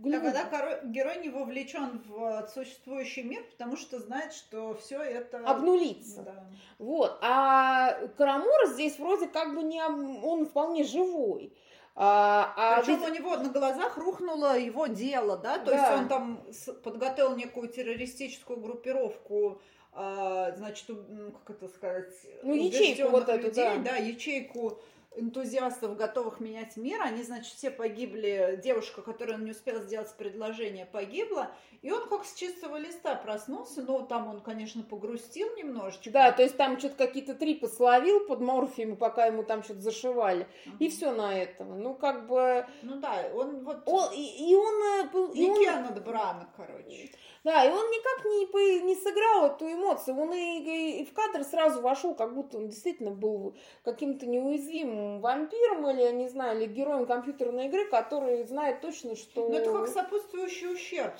Голливуде. 0.00 0.32
Тогда 0.32 0.80
герой 0.84 1.18
не 1.18 1.28
вовлечен 1.28 2.02
в 2.06 2.48
существующий 2.54 3.22
мир, 3.22 3.42
потому 3.50 3.76
что 3.76 3.98
знает, 3.98 4.32
что 4.32 4.74
все 4.74 4.98
это 4.98 5.38
обнулится. 5.38 6.22
Да. 6.22 6.44
Вот. 6.78 7.18
А 7.20 7.98
Карамура 8.16 8.66
здесь 8.68 8.98
вроде 8.98 9.26
как 9.28 9.54
бы 9.54 9.62
не 9.62 9.82
он 9.82 10.46
вполне 10.46 10.84
живой. 10.84 11.52
А, 11.94 12.54
а 12.56 12.80
Причем 12.80 13.00
ведь... 13.00 13.10
у 13.10 13.14
него 13.14 13.36
на 13.36 13.50
глазах 13.50 13.98
рухнуло 13.98 14.58
его 14.58 14.86
дело, 14.86 15.36
да, 15.36 15.58
то 15.58 15.66
да. 15.66 15.76
есть 15.76 16.02
он 16.02 16.08
там 16.08 16.46
подготовил 16.82 17.36
некую 17.36 17.68
террористическую 17.68 18.58
группировку 18.58 19.60
а, 19.92 20.52
значит, 20.56 20.86
как 20.86 21.56
это 21.56 21.68
сказать, 21.68 22.14
ну, 22.42 22.54
ячейку 22.54 23.10
вот 23.10 23.28
эту, 23.28 23.48
людей, 23.48 23.64
да. 23.78 23.90
да, 23.90 23.96
ячейку 23.96 24.78
энтузиастов, 25.16 25.96
готовых 25.96 26.40
менять 26.40 26.76
мир. 26.76 27.00
Они, 27.02 27.22
значит, 27.22 27.54
все 27.54 27.70
погибли. 27.70 28.60
Девушка, 28.62 29.02
которая 29.02 29.38
не 29.38 29.50
успела 29.50 29.80
сделать 29.80 30.14
предложение, 30.16 30.86
погибла. 30.86 31.54
И 31.82 31.90
он 31.90 32.08
как 32.08 32.26
с 32.26 32.34
чистого 32.34 32.76
листа 32.76 33.14
проснулся. 33.14 33.82
Ну, 33.82 34.04
там 34.06 34.28
он, 34.28 34.40
конечно, 34.40 34.82
погрустил 34.82 35.48
немножечко. 35.56 36.10
Да, 36.10 36.30
то 36.30 36.42
есть 36.42 36.56
там 36.56 36.78
что-то 36.78 36.96
какие-то 36.96 37.34
трипы 37.34 37.68
словил 37.68 38.20
под 38.26 38.40
морфием, 38.40 38.96
пока 38.96 39.26
ему 39.26 39.44
там 39.44 39.62
что-то 39.62 39.80
зашивали. 39.80 40.46
Uh-huh. 40.66 40.76
И 40.78 40.88
все 40.90 41.12
на 41.12 41.38
этом. 41.38 41.80
Ну, 41.80 41.94
как 41.94 42.26
бы... 42.26 42.66
Ну 42.82 42.96
да, 42.96 43.30
он 43.34 43.64
вот... 43.64 43.82
Он, 43.86 44.12
и, 44.12 44.50
и 44.50 44.54
он... 44.54 44.74
Э, 45.04 45.32
и 45.34 45.48
он... 45.48 45.94
Добрана, 45.94 46.52
короче. 46.54 47.10
Да, 47.42 47.64
и 47.64 47.70
он 47.70 47.86
никак 47.86 48.24
не, 48.26 48.82
не 48.82 48.94
сыграл 48.96 49.46
эту 49.46 49.72
эмоцию. 49.72 50.18
Он 50.18 50.34
и, 50.34 51.00
и 51.00 51.04
в 51.06 51.14
кадр 51.14 51.42
сразу 51.44 51.80
вошел, 51.80 52.14
как 52.14 52.34
будто 52.34 52.58
он 52.58 52.68
действительно 52.68 53.10
был 53.10 53.56
каким-то 53.84 54.26
неуязвимым 54.26 55.20
вампиром 55.20 55.88
или, 55.88 56.02
я 56.02 56.12
не 56.12 56.28
знаю, 56.28 56.60
или 56.60 56.70
героем 56.70 57.06
компьютерной 57.06 57.68
игры, 57.68 57.86
который 57.88 58.44
знает 58.44 58.82
точно, 58.82 59.16
что... 59.16 59.48
Ну, 59.48 59.54
это 59.54 59.72
как 59.72 59.88
сопутствующий 59.88 60.72
ущерб 60.74 61.18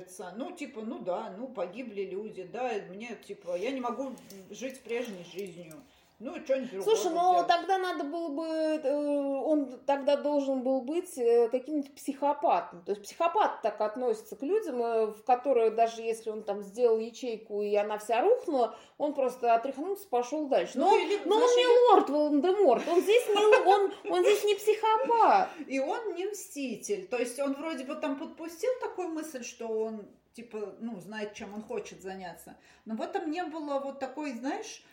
смотрится. 0.00 0.32
Ну, 0.36 0.52
типа, 0.52 0.82
ну 0.82 0.98
да, 0.98 1.34
ну, 1.36 1.48
погибли 1.48 2.02
люди, 2.02 2.44
да, 2.44 2.72
мне, 2.90 3.16
типа, 3.26 3.56
я 3.56 3.70
не 3.70 3.80
могу 3.80 4.12
жить 4.50 4.80
прежней 4.80 5.24
жизнью. 5.32 5.74
Ну, 6.20 6.36
что-нибудь 6.44 6.84
Слушай, 6.84 7.12
ну 7.14 7.32
делать. 7.32 7.46
тогда 7.46 7.78
надо 7.78 8.04
было 8.04 8.28
бы, 8.28 8.44
э, 8.44 9.42
он 9.42 9.80
тогда 9.86 10.16
должен 10.16 10.62
был 10.62 10.82
быть 10.82 11.16
э, 11.16 11.48
каким-нибудь 11.48 11.94
психопатом. 11.94 12.82
То 12.84 12.92
есть 12.92 13.02
психопат 13.02 13.62
так 13.62 13.80
относится 13.80 14.36
к 14.36 14.42
людям, 14.42 14.82
э, 14.82 15.06
в 15.06 15.24
которые 15.24 15.70
даже 15.70 16.02
если 16.02 16.28
он 16.28 16.42
там 16.42 16.60
сделал 16.60 16.98
ячейку 16.98 17.62
и 17.62 17.74
она 17.74 17.96
вся 17.96 18.20
рухнула, 18.20 18.76
он 18.98 19.14
просто 19.14 19.54
отряхнулся, 19.54 20.06
пошел 20.08 20.46
дальше. 20.46 20.78
Но, 20.78 20.90
ну, 20.90 20.98
или, 20.98 21.20
но 21.24 21.36
знаешь, 21.38 21.52
он 21.52 21.56
не 21.56 21.88
лорд 21.88 22.10
Волан-де-Морт, 22.10 22.82
он 22.86 23.00
здесь 23.00 23.26
не, 23.26 23.66
он, 23.66 23.92
он 24.10 24.22
здесь 24.22 24.44
не 24.44 24.54
психопат. 24.56 25.48
И 25.66 25.80
он 25.80 26.14
не 26.16 26.26
мститель. 26.26 27.08
То 27.08 27.16
есть 27.16 27.40
он 27.40 27.54
вроде 27.54 27.84
бы 27.84 27.94
там 27.94 28.18
подпустил 28.18 28.72
такую 28.82 29.08
мысль, 29.08 29.42
что 29.42 29.68
он 29.68 30.06
типа, 30.34 30.74
ну, 30.80 31.00
знает, 31.00 31.32
чем 31.32 31.54
он 31.54 31.62
хочет 31.62 32.02
заняться. 32.02 32.56
Но 32.84 32.94
в 32.94 33.00
этом 33.00 33.30
не 33.30 33.42
было 33.44 33.78
вот 33.78 33.98
такой, 33.98 34.32
знаешь, 34.32 34.84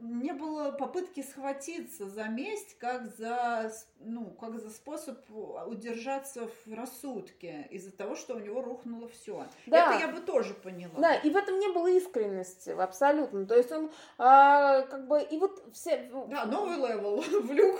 не 0.00 0.32
было 0.32 0.72
попытки 0.72 1.22
схватиться 1.22 2.08
за 2.08 2.24
месть 2.24 2.78
как 2.78 3.06
за, 3.18 3.70
ну, 4.00 4.30
как 4.30 4.58
за 4.58 4.70
способ 4.70 5.18
удержаться 5.66 6.48
в 6.64 6.72
рассудке 6.72 7.66
из-за 7.70 7.92
того, 7.92 8.14
что 8.14 8.34
у 8.34 8.38
него 8.38 8.62
рухнуло 8.62 9.08
все. 9.08 9.46
Да. 9.66 9.94
Это 9.94 10.06
я 10.06 10.08
бы 10.08 10.20
тоже 10.20 10.54
поняла. 10.54 10.94
Да, 10.96 11.14
и 11.14 11.28
в 11.28 11.36
этом 11.36 11.58
не 11.58 11.68
было 11.68 11.88
искренности 11.88 12.70
абсолютно. 12.70 13.44
То 13.44 13.56
есть 13.56 13.70
он 13.72 13.90
а, 14.16 14.82
как 14.82 15.06
бы 15.06 15.20
и 15.20 15.38
вот 15.38 15.62
все. 15.74 16.10
Да, 16.28 16.46
новый 16.46 16.76
level 16.76 17.20
в 17.42 17.52
люк 17.52 17.78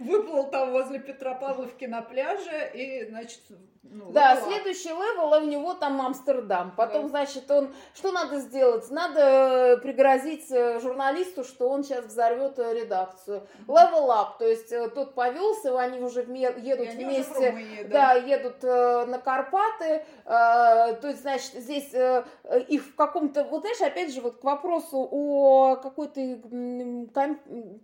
выплыл 0.00 0.50
там 0.50 0.72
возле 0.72 0.98
Петропавловки 0.98 1.84
на 1.84 2.02
пляже 2.02 2.72
и 2.74 3.06
значит 3.08 3.42
ну, 3.90 4.10
да, 4.10 4.34
level. 4.34 4.46
следующий 4.48 4.88
level, 4.88 5.32
а 5.32 5.38
у 5.38 5.44
него 5.44 5.74
там 5.74 6.00
Амстердам. 6.00 6.72
Потом, 6.76 7.02
да. 7.02 7.08
значит, 7.08 7.50
он 7.50 7.72
что 7.94 8.12
надо 8.12 8.40
сделать? 8.40 8.90
Надо 8.90 9.20
э, 9.20 9.76
пригрозить 9.78 10.15
э, 10.50 10.80
журналисту, 10.80 11.44
что 11.44 11.68
он 11.68 11.84
сейчас 11.84 12.04
взорвет 12.04 12.58
э, 12.58 12.74
редакцию. 12.74 13.46
Level 13.66 14.08
up, 14.08 14.38
то 14.38 14.46
есть 14.46 14.70
тот 14.94 15.14
повелся, 15.14 15.78
они 15.78 16.00
уже 16.00 16.20
едут 16.20 16.94
И 16.94 16.96
вместе, 16.96 17.84
да? 17.88 18.14
да, 18.14 18.14
едут 18.14 18.62
на 18.62 19.18
Карпаты. 19.18 20.04
То 20.24 21.00
есть, 21.02 21.22
значит, 21.22 21.52
здесь 21.54 21.92
их 22.68 22.82
в 22.82 22.94
каком-то, 22.94 23.44
вот 23.44 23.62
знаешь, 23.62 23.80
опять 23.80 24.12
же, 24.12 24.20
вот 24.20 24.40
к 24.40 24.44
вопросу 24.44 25.08
о 25.10 25.76
какой-то 25.76 26.20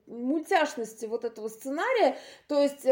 мультяшности 0.07 1.07
вот 1.07 1.25
этого 1.25 1.49
сценария, 1.49 2.17
то 2.49 2.61
есть 2.61 2.85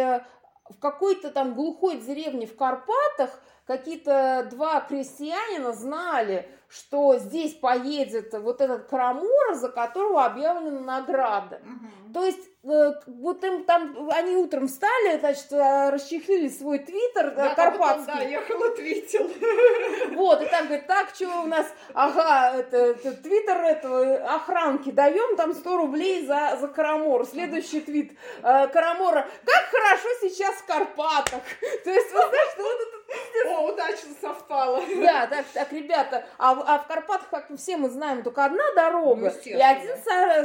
в 0.70 0.78
какой-то 0.78 1.30
там 1.30 1.54
глухой 1.54 1.98
деревне 1.98 2.46
в 2.46 2.56
Карпатах 2.56 3.40
какие-то 3.70 4.48
два 4.50 4.80
крестьянина 4.80 5.72
знали, 5.72 6.48
что 6.68 7.18
здесь 7.18 7.54
поедет 7.54 8.32
вот 8.32 8.60
этот 8.60 8.88
Карамура, 8.88 9.54
за 9.54 9.68
которого 9.68 10.24
объявлена 10.24 10.80
награда. 10.80 11.60
Угу. 11.64 12.12
То 12.14 12.24
есть 12.24 12.40
э, 12.64 12.92
вот 13.06 13.44
им 13.44 13.64
там, 13.64 14.10
они 14.10 14.36
утром 14.36 14.66
встали, 14.66 15.18
значит, 15.18 15.52
э, 15.52 15.90
расчехлили 15.90 16.48
свой 16.48 16.80
твиттер 16.80 17.32
да, 17.34 17.54
карпатский. 17.54 18.12
Да, 18.12 18.22
ехал 18.22 18.64
и 18.64 18.76
твитил. 18.76 19.30
Вот, 20.16 20.42
и 20.42 20.46
там 20.46 20.66
говорит, 20.66 20.86
так, 20.86 21.10
что 21.14 21.42
у 21.42 21.46
нас, 21.46 21.66
ага, 21.94 22.56
это, 22.56 22.76
это 22.76 23.12
твиттер 23.12 23.56
этого 23.58 24.16
охранки 24.34 24.90
даем, 24.90 25.36
там 25.36 25.54
100 25.54 25.76
рублей 25.76 26.26
за, 26.26 26.58
за 26.60 26.68
Карамору. 26.68 27.24
Следующий 27.24 27.80
твит 27.80 28.12
э, 28.42 28.68
Карамора, 28.68 29.28
как 29.44 29.64
хорошо 29.70 30.08
сейчас 30.20 30.56
в 30.56 30.66
Карпатах. 30.66 31.40
То 31.84 31.90
есть, 31.90 32.12
вот 32.12 32.28
знаешь, 32.28 32.54
ну, 32.58 32.64
вот 32.64 32.80
это 32.80 32.99
о, 33.46 33.72
удачно 33.72 34.10
совпало. 34.20 34.82
Да, 35.00 35.26
так, 35.26 35.46
так, 35.52 35.72
ребята, 35.72 36.24
а, 36.38 36.52
а 36.52 36.78
в 36.78 36.86
Карпатах, 36.86 37.28
как 37.30 37.46
все 37.56 37.76
мы 37.76 37.88
знаем, 37.88 38.22
только 38.22 38.44
одна 38.44 38.64
дорога 38.74 39.32
ну, 39.44 39.50
и 39.50 39.60
один 39.60 39.96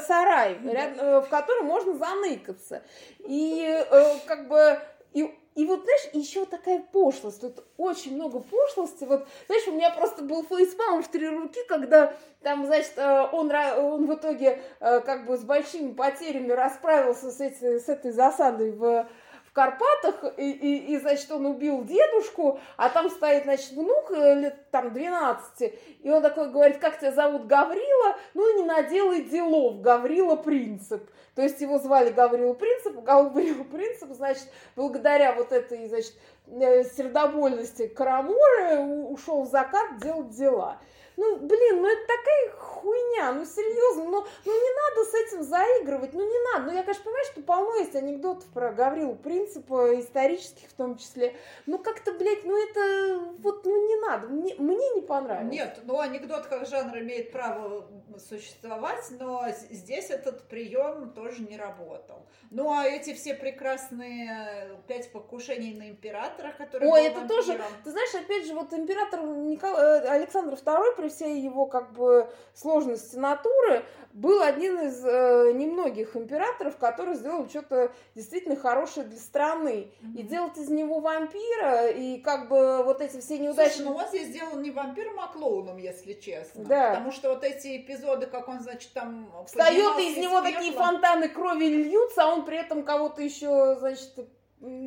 сарай, 0.02 0.58
ряд, 0.64 0.98
э, 0.98 1.22
в 1.22 1.30
котором 1.30 1.66
можно 1.66 1.94
заныкаться. 1.94 2.84
И 3.20 3.64
э, 3.66 4.18
как 4.26 4.48
бы 4.48 4.80
и, 5.14 5.34
и 5.56 5.66
вот, 5.66 5.84
знаешь, 5.84 6.10
еще 6.14 6.46
такая 6.46 6.80
пошлость, 6.92 7.42
тут 7.42 7.64
очень 7.78 8.16
много 8.16 8.40
пошлости. 8.40 9.04
Вот, 9.06 9.28
знаешь, 9.48 9.68
у 9.68 9.72
меня 9.72 9.92
просто 9.92 10.24
был 10.24 10.44
фейспалм 10.44 11.04
в 11.04 11.08
три 11.08 11.28
руки, 11.30 11.60
когда 11.68 12.14
там, 12.42 12.66
значит, 12.66 12.94
э, 12.98 13.28
он, 13.32 13.52
он 13.54 14.06
в 14.06 14.16
итоге 14.16 14.62
как 14.80 15.26
бы 15.26 15.38
с 15.38 15.42
большими 15.42 15.94
потерями 15.94 16.52
расправился 16.52 17.32
с, 17.32 17.40
эти, 17.40 17.80
с 17.80 17.90
этой 17.90 18.12
засадой 18.12 18.72
в 18.72 19.08
Карпатах, 19.56 20.34
и, 20.36 20.52
и, 20.52 20.94
и, 20.94 21.00
значит, 21.00 21.32
он 21.32 21.46
убил 21.46 21.86
дедушку, 21.86 22.60
а 22.76 22.90
там 22.90 23.10
стоит, 23.10 23.46
значит, 23.46 23.72
внук 23.72 24.12
э, 24.12 24.42
лет 24.42 24.70
там 24.70 24.92
12, 24.92 25.74
и 26.04 26.10
он 26.10 26.22
такой 26.22 26.50
говорит, 26.50 26.80
как 26.80 27.00
тебя 27.00 27.14
зовут, 27.14 27.48
Гаврила? 27.48 28.18
Ну, 28.34 28.58
не 28.58 28.66
наделай 28.66 29.24
делов, 29.24 29.80
Гаврила 29.80 30.36
Принцип. 30.36 31.10
То 31.36 31.42
есть 31.42 31.62
его 31.62 31.80
звали 31.80 32.12
Гаврила 32.12 32.54
Принцип, 32.54 33.02
Гаврила 33.02 33.64
Принцип, 33.64 34.10
значит, 34.12 34.50
благодаря 34.76 35.32
вот 35.32 35.54
этой, 35.54 35.88
значит, 35.88 36.16
э, 36.48 36.84
сердобольности 36.84 37.88
Карамуры 37.88 38.80
ушел 39.08 39.44
в 39.44 39.48
закат 39.48 40.00
делать 40.02 40.32
дела. 40.32 40.82
Ну, 41.18 41.38
блин, 41.38 41.82
ну 41.82 41.88
это 41.88 42.02
такая 42.02 42.52
хуйня, 42.60 43.34
ну 43.34 43.46
серьезно, 43.46 44.04
ну, 44.04 44.26
ну 44.46 44.52
не 44.54 44.70
надо 44.76 45.10
с 45.10 45.14
этим 45.14 45.44
заигрывать, 45.44 46.14
ну 46.14 46.22
не 46.22 46.54
надо. 46.54 46.66
Ну 46.66 46.74
я, 46.74 46.84
конечно, 46.84 47.04
понимаю, 47.04 47.26
что 47.32 47.42
полно 47.42 47.76
есть 47.76 47.96
анекдотов 47.96 48.46
про 48.54 48.72
Гаврилу 48.72 49.16
Принципа, 49.16 50.00
исторических 50.00 50.70
в 50.70 50.74
том 50.74 50.98
числе. 50.98 51.36
Ну 51.66 51.80
как-то, 51.80 52.12
блядь, 52.14 52.44
ну 52.44 52.58
это 52.62 53.20
вот, 53.40 53.65
надо, 54.08 54.28
мне, 54.28 54.56
мне 54.56 54.90
не 54.96 55.02
понравилось. 55.02 55.54
Нет, 55.54 55.80
ну 55.84 56.00
анекдот 56.00 56.48
как 56.48 56.68
жанр 56.68 57.00
имеет 57.00 57.32
право 57.32 57.88
существовать, 58.18 59.06
но 59.20 59.46
здесь 59.70 60.10
этот 60.10 60.44
прием 60.48 61.12
тоже 61.12 61.42
не 61.42 61.58
работал. 61.58 62.26
Ну 62.52 62.72
а 62.72 62.86
эти 62.86 63.14
все 63.14 63.34
прекрасные 63.34 64.78
пять 64.88 65.12
покушений 65.12 65.74
на 65.74 65.90
императора, 65.90 66.54
которые... 66.58 66.92
Ой, 66.92 67.06
это 67.06 67.28
тоже, 67.28 67.60
ты 67.84 67.92
знаешь, 67.92 68.14
опять 68.16 68.46
же, 68.46 68.54
вот 68.54 68.74
император 68.74 69.22
Никол... 69.24 69.76
Э, 69.76 70.08
Александр 70.10 70.54
II 70.54 70.96
при 70.96 71.10
всей 71.10 71.42
его 71.42 71.66
как 71.66 71.94
бы 71.94 72.30
сложности 72.54 73.16
натуры 73.16 73.84
был 74.14 74.42
один 74.42 74.80
из 74.80 75.04
э, 75.04 75.52
немногих 75.54 76.16
императоров, 76.16 76.78
который 76.78 77.16
сделал 77.16 77.50
что-то 77.50 77.92
действительно 78.16 78.56
хорошее 78.56 79.06
для 79.06 79.20
страны. 79.20 79.92
Mm-hmm. 80.02 80.18
И 80.18 80.24
делать 80.24 80.58
из 80.58 80.70
него 80.70 81.02
вампира, 81.02 81.90
и 81.90 82.20
как 82.20 82.48
бы 82.48 82.84
вот 82.84 83.02
эти 83.02 83.20
все 83.20 83.38
неудачи... 83.38 83.82
Он 83.96 84.08
здесь 84.08 84.28
сделал 84.28 84.58
не 84.60 84.72
вампиром, 84.72 85.20
а 85.20 85.28
клоуном, 85.28 85.78
если 85.78 86.14
честно. 86.14 86.66
Да. 86.66 86.90
Потому 86.92 87.12
что 87.12 87.30
вот 87.30 87.44
эти 87.44 87.78
эпизоды, 87.78 88.28
как 88.28 88.48
он, 88.48 88.62
значит, 88.62 88.92
там... 88.94 89.32
Встает, 89.46 90.00
и 90.00 90.12
из 90.12 90.18
него 90.18 90.42
пепла. 90.42 90.52
такие 90.52 90.74
фонтаны 90.74 91.30
крови 91.30 91.66
льются, 91.66 92.24
а 92.24 92.28
он 92.28 92.46
при 92.46 92.58
этом 92.58 92.84
кого-то 92.84 93.22
еще, 93.22 93.76
значит, 93.80 94.14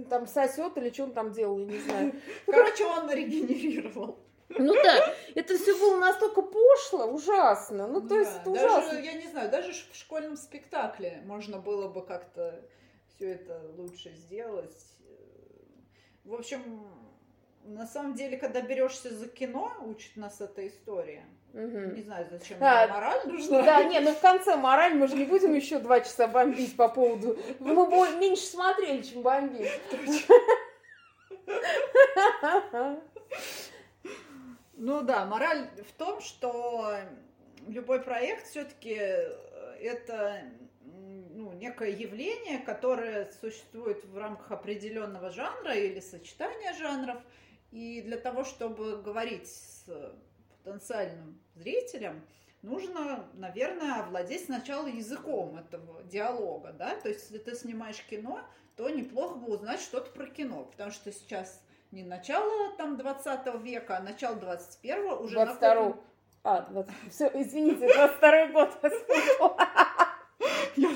там 0.09 0.27
сосет 0.27 0.77
или 0.77 0.91
что 0.91 1.05
он 1.05 1.13
там 1.13 1.33
делал, 1.33 1.59
я 1.59 1.67
не 1.67 1.79
знаю. 1.79 2.13
Короче, 2.47 2.85
он 2.85 3.11
регенерировал. 3.11 4.19
Ну 4.51 4.75
да, 4.75 5.15
это 5.35 5.59
все 5.59 5.79
было 5.79 5.99
настолько 5.99 6.41
пошло, 6.43 7.05
ужасно. 7.07 7.87
Ну, 7.87 8.01
то 8.01 8.09
да, 8.09 8.19
есть, 8.19 8.37
это 8.41 8.51
даже, 8.51 8.67
ужасно. 8.67 8.99
Я 8.99 9.13
не 9.13 9.27
знаю, 9.29 9.51
даже 9.51 9.73
в 9.73 9.95
школьном 9.95 10.37
спектакле 10.37 11.23
можно 11.27 11.59
было 11.59 11.89
бы 11.89 12.05
как-то 12.05 12.63
все 13.09 13.33
это 13.33 13.61
лучше 13.77 14.11
сделать. 14.11 14.75
В 16.25 16.35
общем, 16.35 16.89
на 17.69 17.87
самом 17.87 18.15
деле, 18.15 18.37
когда 18.37 18.61
берешься 18.61 19.15
за 19.15 19.29
кино, 19.29 19.73
учит 19.85 20.17
нас 20.17 20.41
эта 20.41 20.67
история. 20.67 21.25
Угу. 21.53 21.95
Не 21.97 22.03
знаю, 22.03 22.27
зачем 22.31 22.59
а, 22.61 22.87
мораль 22.89 23.27
нужна. 23.27 23.63
Да, 23.63 23.85
не, 23.85 24.01
ну 24.01 24.13
в 24.13 24.21
конце 24.21 24.57
мораль, 24.57 24.95
мы 24.95 25.07
же 25.07 25.17
не 25.17 25.25
будем 25.25 25.55
еще 25.55 25.79
два 25.79 26.01
часа 26.01 26.27
бомбить 26.27 26.77
по 26.77 26.89
поводу... 26.89 27.39
Мы 27.59 27.87
меньше 28.19 28.43
смотрели, 28.43 29.03
чем 29.03 29.23
бомбить. 29.23 29.71
Ну 34.75 35.03
да, 35.03 35.25
мораль 35.27 35.69
в 35.89 35.93
том, 35.99 36.21
что 36.21 36.95
любой 37.67 38.01
проект 38.01 38.47
все-таки 38.47 38.97
э, 38.97 39.77
это 39.81 40.41
ну, 41.33 41.53
некое 41.53 41.91
явление, 41.91 42.59
которое 42.59 43.31
существует 43.41 44.05
в 44.05 44.17
рамках 44.17 44.53
определенного 44.53 45.31
жанра 45.31 45.75
или 45.75 45.99
сочетания 45.99 46.73
жанров. 46.75 47.19
И 47.71 48.03
для 48.03 48.17
того, 48.17 48.45
чтобы 48.45 49.03
говорить 49.03 49.49
с 49.49 49.87
потенциальным 50.65 51.41
зрителем, 51.55 52.23
нужно, 52.63 53.29
наверное, 53.35 54.03
овладеть 54.03 54.47
сначала 54.47 54.87
языком 54.87 55.57
этого 55.57 56.03
диалога, 56.05 56.73
да, 56.73 56.97
то 56.97 57.09
есть 57.09 57.31
если 57.31 57.39
ты 57.39 57.55
снимаешь 57.55 58.03
кино, 58.09 58.41
то 58.77 58.89
неплохо 58.89 59.35
бы 59.37 59.53
узнать 59.53 59.81
что-то 59.81 60.11
про 60.11 60.27
кино, 60.27 60.65
потому 60.65 60.91
что 60.91 61.13
сейчас 61.13 61.63
не 61.91 62.03
начало 62.03 62.77
там 62.77 62.97
20 62.97 63.63
века, 63.63 63.97
а 63.97 64.01
начало 64.01 64.37
21-го 64.37 65.23
уже 65.23 65.35
22 65.35 65.75
накоплен... 65.75 66.01
А, 66.45 66.63
20... 66.63 66.95
все, 67.11 67.31
извините, 67.35 67.93
22 67.93 68.47
год. 68.49 68.79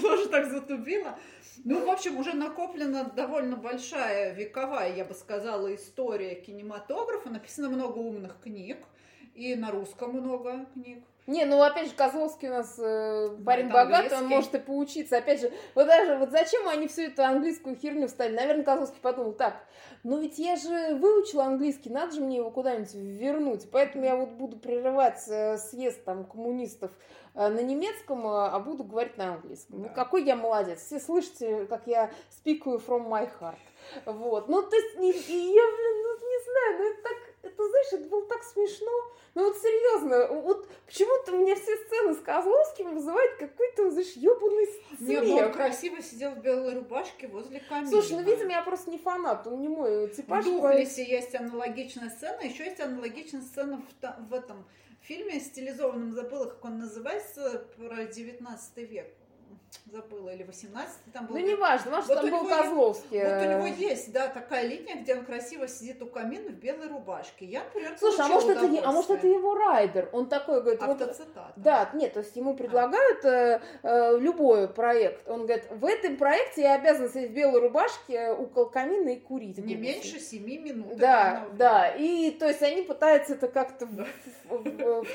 Тоже 0.03 0.29
так 0.29 0.51
затупила. 0.51 1.19
Ну, 1.65 1.87
в 1.87 1.91
общем, 1.91 2.19
уже 2.19 2.35
накоплена 2.35 3.05
довольно 3.05 3.57
большая 3.57 4.35
вековая, 4.35 4.95
я 4.95 5.05
бы 5.05 5.15
сказала, 5.15 5.75
история 5.75 6.35
кинематографа. 6.35 7.31
Написано 7.31 7.69
много 7.69 7.99
умных 7.99 8.41
книг, 8.43 8.79
и 9.35 9.55
на 9.55 9.71
русском 9.71 10.12
много 10.12 10.67
книг. 10.75 11.05
Не, 11.26 11.44
ну 11.44 11.62
опять 11.62 11.88
же, 11.88 11.94
Козловский 11.94 12.48
у 12.48 12.52
нас 12.52 12.76
э, 12.78 13.28
парень 13.46 13.68
богатый, 13.68 14.18
он 14.18 14.26
может 14.26 14.54
и 14.54 14.58
поучиться. 14.58 15.18
Опять 15.18 15.40
же, 15.40 15.52
вот 15.74 15.87
даже 15.87 16.16
вот 16.16 16.30
зачем 16.30 16.66
они 16.68 16.88
всю 16.88 17.02
эту 17.02 17.22
английскую 17.22 17.76
херню 17.76 18.08
вставили? 18.08 18.35
Наверное, 18.35 18.64
Козловский 18.64 19.00
подумал, 19.00 19.32
так, 19.32 19.54
ну 20.02 20.18
ведь 20.18 20.38
я 20.38 20.56
же 20.56 20.96
выучил 20.96 21.40
английский, 21.40 21.90
надо 21.90 22.14
же 22.14 22.20
мне 22.20 22.38
его 22.38 22.50
куда-нибудь 22.50 22.94
вернуть. 22.94 23.70
Поэтому 23.70 24.04
я 24.04 24.16
вот 24.16 24.30
буду 24.30 24.58
прерывать 24.58 25.22
э, 25.28 25.58
съезд 25.58 26.04
там 26.04 26.24
коммунистов 26.24 26.90
э, 27.35 27.48
на 27.48 27.61
немецком, 27.61 28.26
э, 28.26 28.48
а 28.48 28.58
буду 28.58 28.82
говорить 28.82 29.16
на 29.16 29.35
английском. 29.35 29.82
Да. 29.82 29.88
Ну 29.88 29.94
какой 29.94 30.24
я 30.24 30.35
молодец. 30.35 30.80
Все 30.80 30.98
слышите, 30.98 31.66
как 31.66 31.87
я 31.87 32.11
speak 32.44 32.64
from 32.64 33.08
my 33.08 33.30
heart. 33.40 33.58
Вот. 34.07 34.48
Ну, 34.48 34.62
то 34.62 34.76
есть, 34.76 34.94
я, 34.96 35.02
блин, 35.02 36.02
ну, 36.02 36.28
не 36.28 36.44
знаю, 36.44 36.78
ну 36.78 36.90
это 36.90 37.02
так 37.02 37.33
это, 37.42 37.68
знаешь, 37.68 37.92
это 37.92 38.09
было 38.09 38.26
так 38.26 38.42
смешно. 38.44 38.90
Ну 39.35 39.44
вот 39.44 39.57
серьезно, 39.57 40.28
вот 40.42 40.68
почему-то 40.87 41.33
у 41.33 41.40
меня 41.40 41.57
все 41.57 41.76
сцены 41.76 42.14
с 42.14 42.18
Козловским 42.18 42.94
вызывают 42.94 43.37
какой-то, 43.37 43.90
знаешь, 43.90 44.12
ебаный 44.12 44.68
смех. 44.98 45.24
Нет, 45.24 45.46
он 45.46 45.52
красиво 45.52 46.02
сидел 46.02 46.33
в 46.33 46.38
белой 46.38 46.74
рубашке 46.74 47.28
возле 47.28 47.61
камина. 47.61 47.90
Слушай, 47.90 48.18
ну, 48.18 48.22
видимо, 48.22 48.50
я 48.50 48.62
просто 48.62 48.90
не 48.90 48.98
фанат, 48.98 49.46
он 49.46 49.61
не 49.61 49.68
мой 49.68 50.09
типаж. 50.11 50.44
В 50.44 50.48
Духлесе 50.48 51.05
есть 51.05 51.35
аналогичная 51.35 52.11
сцена, 52.11 52.42
еще 52.42 52.64
есть 52.64 52.81
аналогичная 52.81 53.42
сцена 53.42 53.83
в, 54.00 54.28
в 54.28 54.35
этом 54.35 54.64
фильме 55.00 55.40
стилизованном, 55.40 56.12
забыла, 56.12 56.46
как 56.46 56.64
он 56.64 56.78
называется, 56.78 57.66
про 57.76 58.05
19 58.05 58.76
век 58.88 59.07
забыла, 59.92 60.30
или 60.30 60.42
18 60.42 61.12
там 61.12 61.26
был. 61.26 61.37
Ну, 61.37 61.46
неважно, 61.46 61.90
может, 61.90 62.08
вот 62.08 62.20
там 62.20 62.30
был 62.30 62.48
Козловский. 62.48 63.22
Вот 63.22 63.42
у 63.42 63.50
него 63.50 63.66
есть, 63.66 64.12
да, 64.12 64.28
такая 64.28 64.66
линия, 64.66 64.96
где 64.96 65.14
он 65.14 65.24
красиво 65.24 65.68
сидит 65.68 66.02
у 66.02 66.06
камина 66.06 66.50
в 66.50 66.54
белой 66.54 66.88
рубашке. 66.88 67.44
Я, 67.44 67.64
например, 67.64 67.96
Слушай, 67.98 68.24
а 68.24 68.28
может, 68.28 68.50
это, 68.50 68.88
а 68.88 68.92
может, 68.92 69.11
это 69.11 69.26
его 69.26 69.54
райдер? 69.54 70.08
Он 70.12 70.28
такой 70.28 70.61
говорит... 70.61 70.82
Автоцитата. 70.82 71.52
Да, 71.56 71.90
нет, 71.94 72.12
то 72.14 72.20
есть 72.20 72.35
ему 72.37 72.54
предлагают 72.54 73.24
а. 73.24 73.61
э, 73.82 74.18
любой 74.18 74.68
проект. 74.68 75.28
Он 75.28 75.46
говорит, 75.46 75.64
в 75.70 75.85
этом 75.85 76.16
проекте 76.16 76.62
я 76.62 76.74
обязан 76.74 77.08
сидеть 77.08 77.30
в 77.30 77.35
белой 77.35 77.61
рубашке 77.61 78.30
около 78.30 78.66
камина 78.66 79.11
и 79.11 79.20
курить. 79.20 79.58
Не 79.58 79.74
меньше 79.74 80.18
семи 80.20 80.58
минут. 80.58 80.96
Да, 80.96 81.46
да. 81.52 81.88
И 81.88 82.30
то 82.30 82.46
есть 82.46 82.62
они 82.62 82.82
пытаются 82.82 83.35
это 83.35 83.48
как-то 83.48 83.88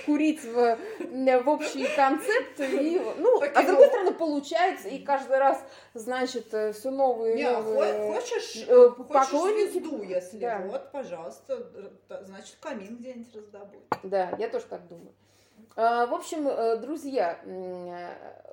вкурить 0.01 0.43
в, 0.43 0.77
в 0.99 1.49
общий 1.49 1.87
концепт. 1.95 2.59
И, 2.59 3.01
ну, 3.17 3.41
а 3.41 3.63
с 3.63 3.65
другой 3.65 3.87
стороны, 3.87 4.13
получается 4.13 4.46
получается, 4.47 4.87
и 4.89 4.99
каждый 4.99 5.37
раз, 5.37 5.63
значит, 5.93 6.53
э, 6.53 6.71
все 6.73 6.89
новые 6.89 7.35
Не, 7.35 7.51
новые 7.51 8.13
хочешь, 8.13 8.65
э, 8.67 8.89
поклонники. 9.09 9.71
звезду, 9.71 10.03
если 10.03 10.39
да. 10.39 10.59
вот, 10.59 10.91
пожалуйста, 10.91 11.67
значит, 12.21 12.57
камин 12.61 12.97
где-нибудь 12.97 13.35
раздобудь. 13.35 13.83
Да, 14.03 14.35
я 14.37 14.47
тоже 14.49 14.65
так 14.65 14.87
думаю. 14.87 15.13
А, 15.75 16.05
в 16.07 16.13
общем, 16.13 16.47
э, 16.47 16.77
друзья... 16.77 17.39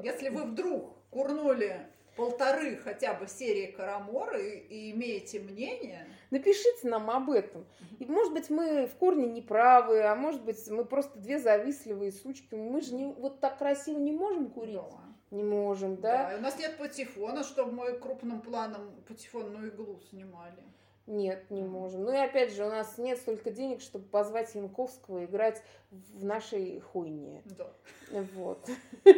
Если 0.03 0.29
вы 0.29 0.43
вдруг 0.43 0.95
курнули 1.11 1.87
полторы 2.17 2.77
хотя 2.77 3.15
бы 3.15 3.27
серии 3.27 3.67
Караморы 3.67 4.51
и 4.69 4.91
имеете 4.93 5.41
мнение... 5.41 6.07
Напишите 6.31 6.89
нам 6.89 7.11
об 7.11 7.31
этом. 7.31 7.65
И, 8.01 8.07
может 8.07 8.33
быть, 8.33 8.51
мы 8.51 8.87
в 8.87 8.97
корне 8.97 9.27
не 9.27 9.41
правы, 9.41 10.03
а 10.03 10.17
может 10.17 10.43
быть, 10.43 10.69
мы 10.69 10.85
просто 10.85 11.17
две 11.19 11.39
завистливые 11.39 12.11
сучки. 12.11 12.57
Мы 12.57 12.81
же 12.81 12.95
не, 12.95 13.07
вот 13.07 13.39
так 13.39 13.59
красиво 13.59 13.99
не 13.99 14.11
можем 14.11 14.51
курить. 14.51 14.75
Да. 14.75 15.14
Не 15.35 15.43
можем, 15.43 15.97
да? 15.97 16.31
Да, 16.31 16.37
у 16.39 16.41
нас 16.43 16.57
нет 16.59 16.77
патефона, 16.79 17.43
чтобы 17.43 17.73
мы 17.73 17.93
крупным 17.95 18.41
планом 18.41 18.93
патефонную 19.09 19.67
иглу 19.67 19.99
снимали. 20.09 20.63
Нет, 21.07 21.51
не 21.51 21.63
можем. 21.63 22.05
Ну 22.05 22.13
и 22.13 22.17
опять 22.17 22.55
же, 22.55 22.65
у 22.65 22.69
нас 22.69 22.97
нет 22.99 23.19
столько 23.19 23.51
денег, 23.51 23.83
чтобы 23.83 24.07
позвать 24.07 24.55
Янковского 24.55 25.25
играть 25.25 25.61
в 25.91 26.25
нашей 26.25 26.79
хуйне. 26.81 27.43
Да. 27.45 27.73
Вот. 28.11 28.69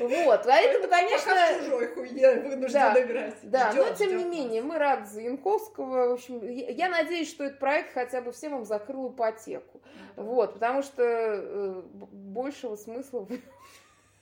Вот, 0.00 0.42
поэтому, 0.44 0.88
конечно... 0.88 1.30
Пока 1.30 1.58
чужой 1.58 1.86
хуйне 1.88 2.34
вынужден 2.34 3.04
играть. 3.04 3.34
Да, 3.42 3.72
но 3.72 3.94
тем 3.94 4.16
не 4.16 4.24
менее, 4.24 4.62
мы 4.62 4.78
рады 4.78 5.06
за 5.06 5.20
Янковского. 5.20 6.08
В 6.08 6.12
общем, 6.12 6.40
я 6.48 6.88
надеюсь, 6.88 7.30
что 7.30 7.44
этот 7.44 7.58
проект 7.60 7.92
хотя 7.92 8.20
бы 8.20 8.32
всем 8.32 8.52
вам 8.52 8.64
закрыл 8.64 9.10
ипотеку. 9.10 9.80
Вот, 10.16 10.54
потому 10.54 10.82
что 10.82 11.02
э, 11.02 11.82
большего 11.92 12.76
смысла 12.76 13.26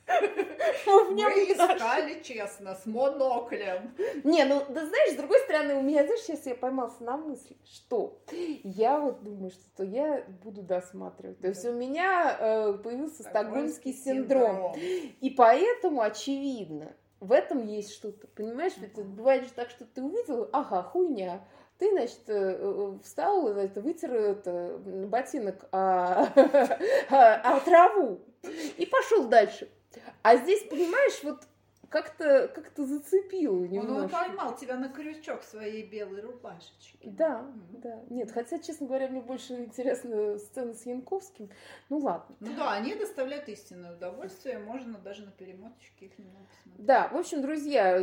мы 0.86 1.22
искали, 1.22 2.22
честно, 2.22 2.74
с 2.74 2.86
моноклем. 2.86 3.94
Не, 4.24 4.44
ну, 4.44 4.62
да 4.68 4.86
знаешь, 4.86 5.12
с 5.12 5.16
другой 5.16 5.40
стороны, 5.40 5.74
у 5.74 5.82
меня, 5.82 6.04
знаешь, 6.04 6.20
сейчас 6.20 6.46
я 6.46 6.54
поймался 6.54 7.02
на 7.04 7.16
мысли, 7.16 7.56
что 7.64 8.20
я 8.62 8.98
вот 8.98 9.22
думаю, 9.22 9.50
что 9.50 9.84
я 9.84 10.24
буду 10.42 10.62
досматривать. 10.62 11.40
То 11.40 11.48
есть 11.48 11.64
у 11.64 11.72
меня 11.72 12.36
э, 12.38 12.72
появился 12.74 13.22
стокгольмский 13.22 13.92
синдром. 13.92 14.74
И 14.76 15.30
поэтому, 15.30 16.02
очевидно, 16.02 16.94
в 17.20 17.32
этом 17.32 17.66
есть 17.66 17.92
что-то. 17.94 18.26
Понимаешь, 18.28 18.74
ведь 18.76 18.94
бывает 18.94 19.44
же 19.44 19.50
так, 19.50 19.70
что 19.70 19.84
ты 19.86 20.02
увидел, 20.02 20.50
ага, 20.52 20.82
хуйня, 20.82 21.42
ты, 21.78 21.90
значит, 21.90 22.28
э, 22.28 22.58
э, 22.60 22.98
встал, 23.02 23.48
это, 23.48 23.80
вытер 23.80 24.14
это, 24.14 24.78
ботинок 25.08 25.66
а, 25.72 26.28
а, 27.10 27.56
а 27.56 27.60
траву 27.60 28.20
и 28.76 28.86
пошел 28.86 29.26
дальше. 29.26 29.68
А 30.22 30.36
здесь, 30.36 30.62
понимаешь, 30.64 31.22
вот 31.22 31.46
как-то 31.94 32.48
как 32.48 32.72
зацепил 32.76 33.66
немножко. 33.66 34.16
Он 34.16 34.26
поймал 34.26 34.56
тебя 34.56 34.76
на 34.76 34.88
крючок 34.88 35.44
своей 35.44 35.86
белой 35.86 36.22
рубашечки. 36.22 36.98
Да, 37.08 37.42
mm-hmm. 37.42 37.80
да. 37.80 38.02
Нет, 38.10 38.32
хотя, 38.32 38.58
честно 38.58 38.88
говоря, 38.88 39.06
мне 39.06 39.20
больше 39.20 39.54
интересна 39.54 40.36
сцена 40.38 40.74
с 40.74 40.84
Янковским. 40.86 41.50
Ну 41.90 41.98
ладно. 41.98 42.34
Ну 42.40 42.56
да, 42.56 42.72
они 42.72 42.96
доставляют 42.96 43.48
истинное 43.48 43.94
удовольствие, 43.94 44.58
можно 44.58 44.98
даже 44.98 45.24
на 45.24 45.30
перемоточке 45.30 46.06
их 46.06 46.18
немного 46.18 46.46
посмотреть. 46.46 46.86
Да, 46.86 47.08
в 47.08 47.16
общем, 47.16 47.42
друзья, 47.42 47.92